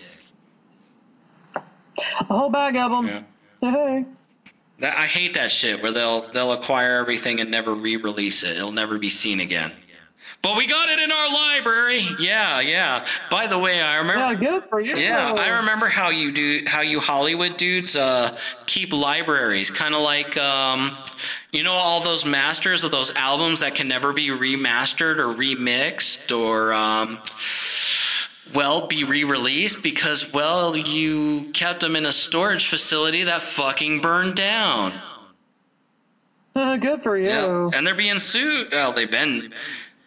[1.57, 3.27] a whole bag of them.
[3.61, 4.05] Hey.
[4.81, 8.57] That, I hate that shit where they'll they'll acquire everything and never re-release it.
[8.57, 9.73] It'll never be seen again.
[10.45, 12.07] But we got it in our library.
[12.21, 13.07] Yeah, yeah.
[13.31, 14.21] By the way, I remember.
[14.21, 14.95] Yeah, good for you.
[14.95, 20.03] Yeah, I remember how you do how you Hollywood dudes uh, keep libraries, kind of
[20.03, 20.99] like um,
[21.51, 26.39] you know all those masters of those albums that can never be remastered or remixed
[26.39, 27.23] or um,
[28.55, 34.35] well be re-released because well you kept them in a storage facility that fucking burned
[34.37, 34.93] down.
[36.55, 37.29] Uh, good for you.
[37.29, 38.67] Yeah, and they're being sued.
[38.73, 39.55] Well, they've been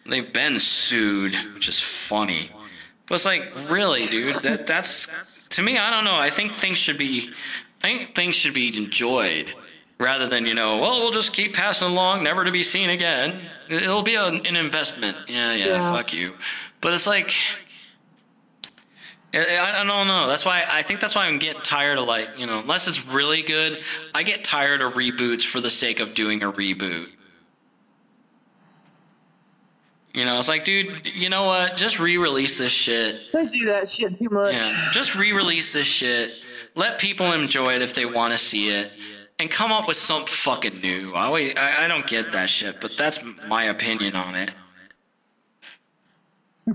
[0.08, 2.50] they've been sued, which is funny.
[3.06, 4.34] But it's like, really, dude?
[4.42, 5.08] That that's
[5.48, 5.78] to me.
[5.78, 6.16] I don't know.
[6.16, 7.30] I think things should be.
[7.82, 9.52] I think things should be enjoyed.
[10.00, 13.40] rather than you know, well, we'll just keep passing along, never to be seen again.
[13.68, 15.16] It'll be an, an investment.
[15.28, 15.92] Yeah, yeah, Yeah.
[15.92, 16.34] fuck you.
[16.80, 17.32] But it's like.
[19.34, 20.26] I, I don't know.
[20.26, 23.04] That's why I think that's why I'm getting tired of like you know unless it's
[23.06, 23.82] really good.
[24.14, 27.08] I get tired of reboots for the sake of doing a reboot.
[30.14, 31.76] You know, it's like, dude, you know what?
[31.76, 33.30] Just re-release this shit.
[33.32, 34.56] They do that shit too much.
[34.56, 36.30] Yeah, just re-release this shit.
[36.74, 38.96] Let people enjoy it if they want to see it,
[39.38, 41.12] and come up with something fucking new.
[41.12, 44.50] I, always, I I don't get that shit, but that's my opinion on it.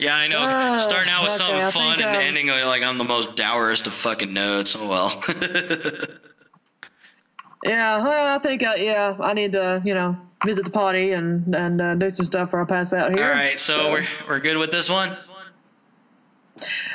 [0.00, 0.38] Yeah, I know.
[0.40, 3.34] Oh, Starting out with okay, something I fun and um, ending like on the most
[3.34, 4.76] dourest of fucking notes.
[4.78, 5.20] Oh well.
[7.64, 11.54] Yeah, well, I think, uh, yeah, I need to, you know, visit the potty and
[11.54, 13.24] and uh, do some stuff before I pass out here.
[13.24, 15.16] All right, so we're we're good with this one.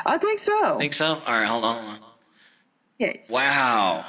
[0.05, 0.75] I think so.
[0.75, 1.05] I Think so?
[1.05, 1.83] All right, hold on.
[1.83, 1.99] Hold on.
[2.99, 3.29] yes.
[3.29, 4.05] Wow.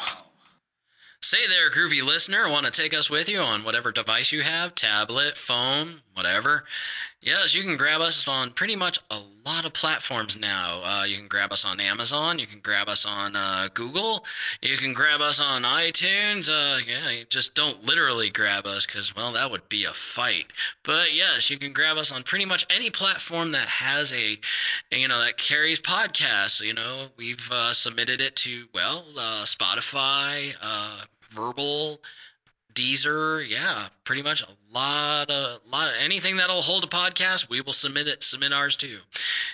[1.20, 4.74] Say there, groovy listener, want to take us with you on whatever device you have
[4.74, 6.65] tablet, phone, whatever.
[7.24, 10.82] Yes, you can grab us on pretty much a lot of platforms now.
[10.84, 12.38] Uh, you can grab us on Amazon.
[12.38, 14.26] You can grab us on uh, Google.
[14.60, 16.51] You can grab us on iTunes.
[16.51, 20.48] Uh, yeah, just don't literally grab us because, well, that would be a fight.
[20.82, 24.38] But yes, you can grab us on pretty much any platform that has a,
[24.92, 26.60] you know, that carries podcasts.
[26.60, 32.01] You know, we've uh, submitted it to, well, uh, Spotify, uh, Verbal,
[32.74, 37.60] Deezer, yeah, pretty much a lot of lot of anything that'll hold a podcast, we
[37.60, 38.98] will submit it, submit ours too.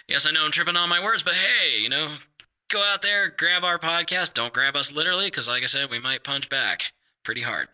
[0.08, 2.16] Yes, I know I'm tripping on my words, but hey, you know,
[2.68, 4.34] go out there, grab our podcast.
[4.34, 6.92] Don't grab us literally, because like I said, we might punch back
[7.22, 7.68] pretty hard.